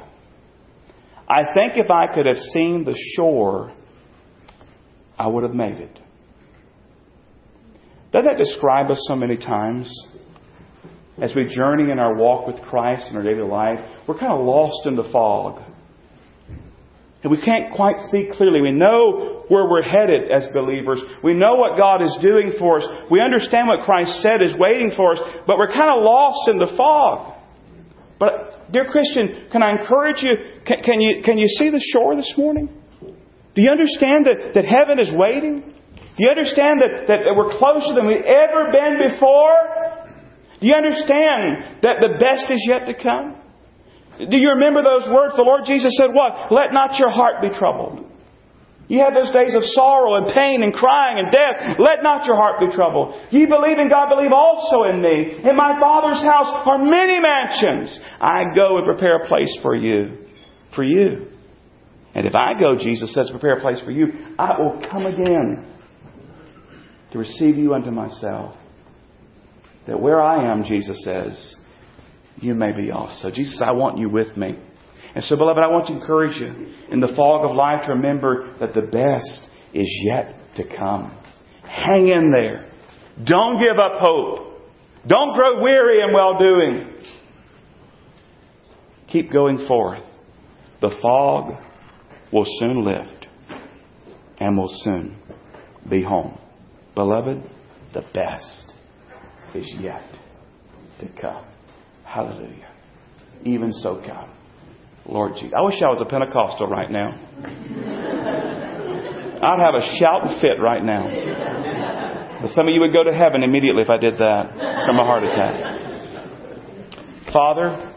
I 1.28 1.54
think 1.54 1.74
if 1.76 1.90
I 1.90 2.14
could 2.14 2.26
have 2.26 2.38
seen 2.38 2.84
the 2.84 2.96
shore, 3.16 3.74
I 5.18 5.28
would 5.28 5.44
have 5.44 5.56
made 5.56 5.78
it. 5.78 6.00
Doesn't 8.12 8.26
that 8.26 8.38
describe 8.38 8.90
us 8.92 9.04
so 9.08 9.16
many 9.16 9.36
times? 9.38 9.92
As 11.20 11.34
we 11.36 11.46
journey 11.46 11.92
in 11.92 11.98
our 11.98 12.16
walk 12.16 12.46
with 12.48 12.62
Christ 12.64 13.08
in 13.10 13.16
our 13.16 13.24
daily 13.24 13.48
life, 13.48 13.80
we're 14.08 14.20
kind 14.20 14.34
of 14.34 14.46
lost 14.46 14.86
in 14.86 14.96
the 14.96 15.10
fog. 15.12 15.62
And 17.24 17.32
we 17.32 17.42
can't 17.42 17.74
quite 17.74 17.98
see 18.12 18.30
clearly. 18.32 18.62
We 18.62 18.72
know 18.72 19.44
where 19.48 19.68
we're 19.68 19.82
headed 19.82 20.32
as 20.32 20.48
believers. 20.54 21.02
We 21.24 21.34
know 21.34 21.56
what 21.56 21.78
God 21.78 22.04
is 22.04 22.16
doing 22.22 22.54
for 22.60 22.80
us. 22.80 22.88
We 23.10 23.20
understand 23.20 23.68
what 23.68 23.84
Christ 23.84 24.22
said 24.22 24.44
is 24.44 24.54
waiting 24.60 24.92
for 24.96 25.14
us, 25.14 25.20
but 25.48 25.58
we're 25.58 25.74
kind 25.74 25.90
of 25.90 26.04
lost 26.04 26.50
in 26.50 26.60
the 26.60 26.72
fog. 26.78 27.34
But, 28.20 28.72
dear 28.72 28.86
Christian, 28.92 29.48
can 29.52 29.64
I 29.64 29.72
encourage 29.72 30.22
you? 30.22 30.62
Can, 30.66 30.84
can 30.84 31.02
you, 31.02 31.24
can 31.24 31.38
you 31.40 31.48
see 31.48 31.72
the 31.72 31.84
shore 31.94 32.16
this 32.16 32.34
morning? 32.38 32.70
Do 33.56 33.62
you 33.64 33.72
understand 33.72 34.28
that, 34.28 34.54
that 34.54 34.66
heaven 34.66 35.00
is 35.00 35.10
waiting? 35.16 35.62
Do 35.62 36.20
you 36.20 36.30
understand 36.30 36.82
that, 36.82 37.08
that 37.08 37.20
we're 37.36 37.58
closer 37.58 37.94
than 37.96 38.06
we've 38.06 38.22
ever 38.22 38.72
been 38.72 39.10
before? 39.10 39.87
Do 40.60 40.68
you 40.68 40.74
understand 40.74 41.84
that 41.84 42.02
the 42.02 42.18
best 42.20 42.52
is 42.52 42.66
yet 42.68 42.86
to 42.88 42.94
come? 42.94 43.36
Do 44.18 44.38
you 44.38 44.50
remember 44.58 44.82
those 44.82 45.06
words? 45.14 45.36
The 45.36 45.46
Lord 45.46 45.62
Jesus 45.66 45.94
said, 45.98 46.10
What? 46.14 46.52
Let 46.52 46.74
not 46.74 46.98
your 46.98 47.10
heart 47.10 47.42
be 47.42 47.50
troubled. 47.58 48.08
You 48.88 49.00
had 49.00 49.14
those 49.14 49.32
days 49.34 49.54
of 49.54 49.64
sorrow 49.64 50.16
and 50.16 50.34
pain 50.34 50.64
and 50.64 50.74
crying 50.74 51.20
and 51.20 51.30
death. 51.30 51.76
Let 51.78 52.04
not 52.04 52.26
your 52.26 52.38
heart 52.38 52.60
be 52.62 52.74
troubled. 52.74 53.16
Ye 53.32 53.46
believe 53.46 53.78
in 53.78 53.90
God, 53.90 54.08
believe 54.08 54.32
also 54.32 54.84
in 54.84 55.02
me. 55.02 55.44
In 55.44 55.56
my 55.58 55.78
Father's 55.80 56.24
house 56.24 56.64
are 56.66 56.80
many 56.80 57.20
mansions. 57.20 58.00
I 58.20 58.46
go 58.56 58.78
and 58.78 58.86
prepare 58.86 59.22
a 59.22 59.28
place 59.28 59.54
for 59.62 59.76
you. 59.76 60.26
For 60.74 60.84
you. 60.84 61.28
And 62.16 62.26
if 62.26 62.34
I 62.34 62.58
go, 62.58 62.78
Jesus 62.78 63.14
says, 63.14 63.30
prepare 63.30 63.58
a 63.58 63.62
place 63.62 63.82
for 63.82 63.92
you, 63.92 64.08
I 64.40 64.58
will 64.58 64.82
come 64.90 65.06
again 65.06 65.68
to 67.12 67.20
receive 67.20 67.58
you 67.58 67.74
unto 67.74 67.92
myself. 67.92 68.56
That 69.88 70.00
where 70.00 70.22
I 70.22 70.52
am, 70.52 70.64
Jesus 70.64 71.04
says, 71.04 71.56
you 72.38 72.54
may 72.54 72.72
be 72.72 72.92
also. 72.92 73.32
Jesus, 73.32 73.62
I 73.66 73.72
want 73.72 73.98
you 73.98 74.10
with 74.10 74.36
me. 74.38 74.58
And 75.16 75.24
so, 75.24 75.36
beloved, 75.36 75.64
I 75.64 75.68
want 75.68 75.88
to 75.88 75.94
encourage 75.94 76.40
you 76.40 76.74
in 76.92 77.00
the 77.00 77.14
fog 77.16 77.50
of 77.50 77.56
life 77.56 77.86
to 77.86 77.94
remember 77.94 78.56
that 78.60 78.74
the 78.74 78.82
best 78.82 79.50
is 79.74 79.88
yet 80.04 80.36
to 80.58 80.64
come. 80.76 81.18
Hang 81.64 82.08
in 82.10 82.32
there. 82.32 82.70
Don't 83.26 83.60
give 83.60 83.80
up 83.80 84.00
hope. 84.00 84.62
Don't 85.08 85.34
grow 85.36 85.62
weary 85.62 86.04
in 86.04 86.14
well 86.14 86.38
doing. 86.38 86.94
Keep 89.08 89.32
going 89.32 89.66
forth. 89.68 90.04
The 90.82 90.96
fog 91.02 91.56
will 92.32 92.46
soon 92.60 92.84
lift 92.84 93.28
and 94.40 94.58
will 94.58 94.70
soon 94.84 95.18
be 95.90 96.04
home. 96.04 96.38
Beloved, 96.94 97.42
the 97.94 98.04
best 98.14 98.74
is 99.56 99.74
yet 99.80 100.04
to 101.00 101.08
come. 101.22 101.46
Hallelujah. 102.04 102.72
Even 103.44 103.72
so 103.72 104.02
come. 104.06 104.30
Lord 105.06 105.34
Jesus. 105.36 105.54
I 105.58 105.62
wish 105.62 105.82
I 105.82 105.88
was 105.88 106.02
a 106.02 106.06
Pentecostal 106.06 106.68
right 106.68 106.92
now. 106.92 107.12
I'd 109.42 109.60
have 109.60 109.76
a 109.76 109.98
shout 110.00 110.28
and 110.28 110.42
fit 110.42 110.60
right 110.60 110.84
now. 110.84 112.42
But 112.42 112.50
some 112.52 112.68
of 112.68 112.74
you 112.74 112.82
would 112.82 112.94
go 112.94 113.04
to 113.04 113.14
heaven 113.14 113.44
immediately 113.44 113.84
if 113.84 113.90
I 113.90 113.98
did 113.98 114.16
that 114.16 114.86
from 114.86 115.00
a 115.00 115.04
heart 115.04 115.24
attack. 115.24 115.78
Father, 117.32 117.94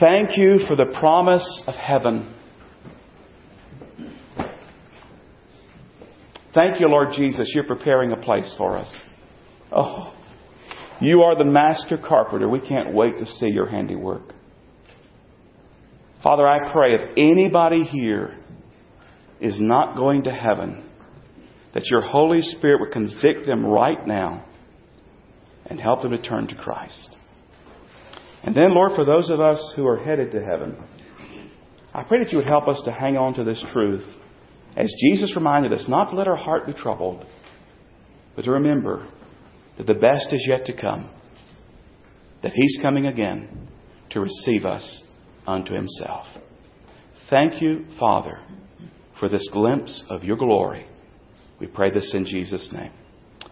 thank 0.00 0.36
you 0.36 0.60
for 0.66 0.76
the 0.76 0.86
promise 0.98 1.62
of 1.66 1.74
heaven. 1.74 2.34
Thank 6.58 6.80
you, 6.80 6.88
Lord 6.88 7.12
Jesus, 7.12 7.52
you're 7.54 7.62
preparing 7.62 8.10
a 8.10 8.16
place 8.16 8.52
for 8.58 8.76
us. 8.76 8.92
Oh, 9.70 10.12
you 11.00 11.22
are 11.22 11.38
the 11.38 11.44
master 11.44 11.96
carpenter. 11.96 12.48
We 12.48 12.58
can't 12.58 12.92
wait 12.92 13.16
to 13.20 13.26
see 13.26 13.46
your 13.46 13.68
handiwork. 13.68 14.32
Father, 16.20 16.48
I 16.48 16.72
pray 16.72 16.94
if 16.96 17.10
anybody 17.16 17.84
here 17.84 18.36
is 19.40 19.60
not 19.60 19.94
going 19.94 20.24
to 20.24 20.32
heaven, 20.32 20.84
that 21.74 21.86
your 21.86 22.00
Holy 22.00 22.42
Spirit 22.42 22.80
would 22.80 22.90
convict 22.90 23.46
them 23.46 23.64
right 23.64 24.04
now 24.04 24.44
and 25.66 25.78
help 25.78 26.02
them 26.02 26.10
to 26.10 26.20
turn 26.20 26.48
to 26.48 26.56
Christ. 26.56 27.14
And 28.42 28.52
then, 28.52 28.74
Lord, 28.74 28.96
for 28.96 29.04
those 29.04 29.30
of 29.30 29.38
us 29.38 29.62
who 29.76 29.86
are 29.86 30.02
headed 30.02 30.32
to 30.32 30.44
heaven, 30.44 30.76
I 31.94 32.02
pray 32.02 32.18
that 32.18 32.32
you 32.32 32.38
would 32.38 32.48
help 32.48 32.66
us 32.66 32.82
to 32.84 32.90
hang 32.90 33.16
on 33.16 33.34
to 33.34 33.44
this 33.44 33.64
truth. 33.72 34.04
As 34.76 34.92
Jesus 35.00 35.34
reminded 35.34 35.72
us, 35.72 35.86
not 35.88 36.10
to 36.10 36.16
let 36.16 36.28
our 36.28 36.36
heart 36.36 36.66
be 36.66 36.72
troubled, 36.72 37.24
but 38.36 38.44
to 38.44 38.52
remember 38.52 39.08
that 39.76 39.86
the 39.86 39.94
best 39.94 40.32
is 40.32 40.46
yet 40.48 40.66
to 40.66 40.76
come, 40.76 41.10
that 42.42 42.52
He's 42.52 42.78
coming 42.80 43.06
again 43.06 43.68
to 44.10 44.20
receive 44.20 44.64
us 44.64 45.02
unto 45.46 45.74
Himself. 45.74 46.26
Thank 47.30 47.60
you, 47.60 47.86
Father, 47.98 48.40
for 49.18 49.28
this 49.28 49.48
glimpse 49.52 50.04
of 50.08 50.24
your 50.24 50.36
glory. 50.36 50.86
We 51.60 51.66
pray 51.66 51.90
this 51.90 52.12
in 52.14 52.24
Jesus' 52.24 52.70
name. 52.72 52.92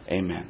Amen. 0.09 0.49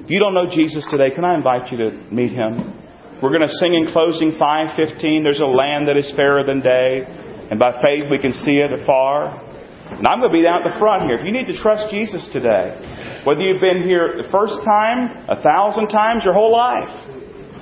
If 0.00 0.10
you 0.10 0.18
don't 0.18 0.34
know 0.34 0.46
Jesus 0.50 0.86
today, 0.90 1.10
can 1.14 1.24
I 1.24 1.36
invite 1.36 1.70
you 1.70 1.78
to 1.78 1.90
meet 2.12 2.32
Him? 2.32 2.82
We're 3.22 3.30
going 3.30 3.48
to 3.48 3.54
sing 3.60 3.72
in 3.72 3.92
closing 3.92 4.32
515. 4.38 5.22
There's 5.22 5.40
a 5.40 5.46
land 5.46 5.88
that 5.88 5.96
is 5.96 6.12
fairer 6.14 6.44
than 6.44 6.60
day, 6.60 7.06
and 7.50 7.58
by 7.58 7.80
faith 7.80 8.04
we 8.10 8.18
can 8.18 8.32
see 8.32 8.58
it 8.60 8.72
afar. 8.72 9.40
And 9.86 10.06
I'm 10.06 10.20
going 10.20 10.32
to 10.32 10.36
be 10.36 10.42
down 10.42 10.66
at 10.66 10.72
the 10.72 10.78
front 10.78 11.04
here. 11.04 11.14
If 11.14 11.24
you 11.24 11.32
need 11.32 11.46
to 11.46 11.56
trust 11.56 11.88
Jesus 11.90 12.28
today, 12.32 13.22
whether 13.24 13.40
you've 13.40 13.60
been 13.60 13.82
here 13.82 14.18
the 14.18 14.28
first 14.30 14.58
time, 14.66 15.26
a 15.30 15.40
thousand 15.40 15.88
times, 15.88 16.24
your 16.24 16.34
whole 16.34 16.52
life, 16.52 16.90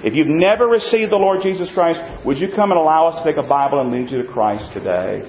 if 0.05 0.13
you've 0.13 0.29
never 0.29 0.67
received 0.67 1.13
the 1.13 1.17
Lord 1.17 1.41
Jesus 1.43 1.71
Christ, 1.73 2.01
would 2.27 2.39
you 2.39 2.49
come 2.57 2.73
and 2.73 2.81
allow 2.81 3.09
us 3.09 3.23
to 3.23 3.25
take 3.25 3.43
a 3.43 3.47
Bible 3.47 3.81
and 3.81 3.93
lead 3.93 4.11
you 4.11 4.21
to 4.21 4.29
Christ 4.29 4.73
today? 4.73 5.25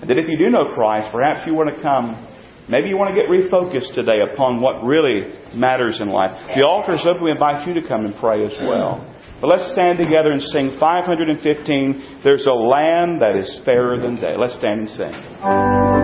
And 0.00 0.10
then 0.10 0.18
if 0.18 0.28
you 0.28 0.36
do 0.36 0.50
know 0.50 0.74
Christ, 0.74 1.08
perhaps 1.10 1.46
you 1.46 1.54
want 1.54 1.74
to 1.74 1.80
come. 1.80 2.28
Maybe 2.68 2.88
you 2.88 2.96
want 2.96 3.14
to 3.14 3.16
get 3.16 3.28
refocused 3.28 3.94
today 3.94 4.20
upon 4.20 4.60
what 4.60 4.84
really 4.84 5.32
matters 5.54 6.00
in 6.00 6.08
life. 6.08 6.32
The 6.56 6.66
altar 6.66 6.94
is 6.94 7.04
open. 7.08 7.24
We 7.24 7.30
invite 7.30 7.66
you 7.66 7.74
to 7.80 7.86
come 7.86 8.04
and 8.04 8.14
pray 8.16 8.44
as 8.44 8.56
well. 8.60 9.00
But 9.40 9.48
let's 9.48 9.72
stand 9.72 9.98
together 9.98 10.30
and 10.30 10.40
sing 10.40 10.76
515. 10.78 12.20
There's 12.24 12.46
a 12.46 12.52
land 12.52 13.20
that 13.20 13.36
is 13.36 13.60
fairer 13.64 14.00
than 14.00 14.16
day. 14.16 14.36
Let's 14.36 14.56
stand 14.56 14.80
and 14.80 14.88
sing. 14.88 16.03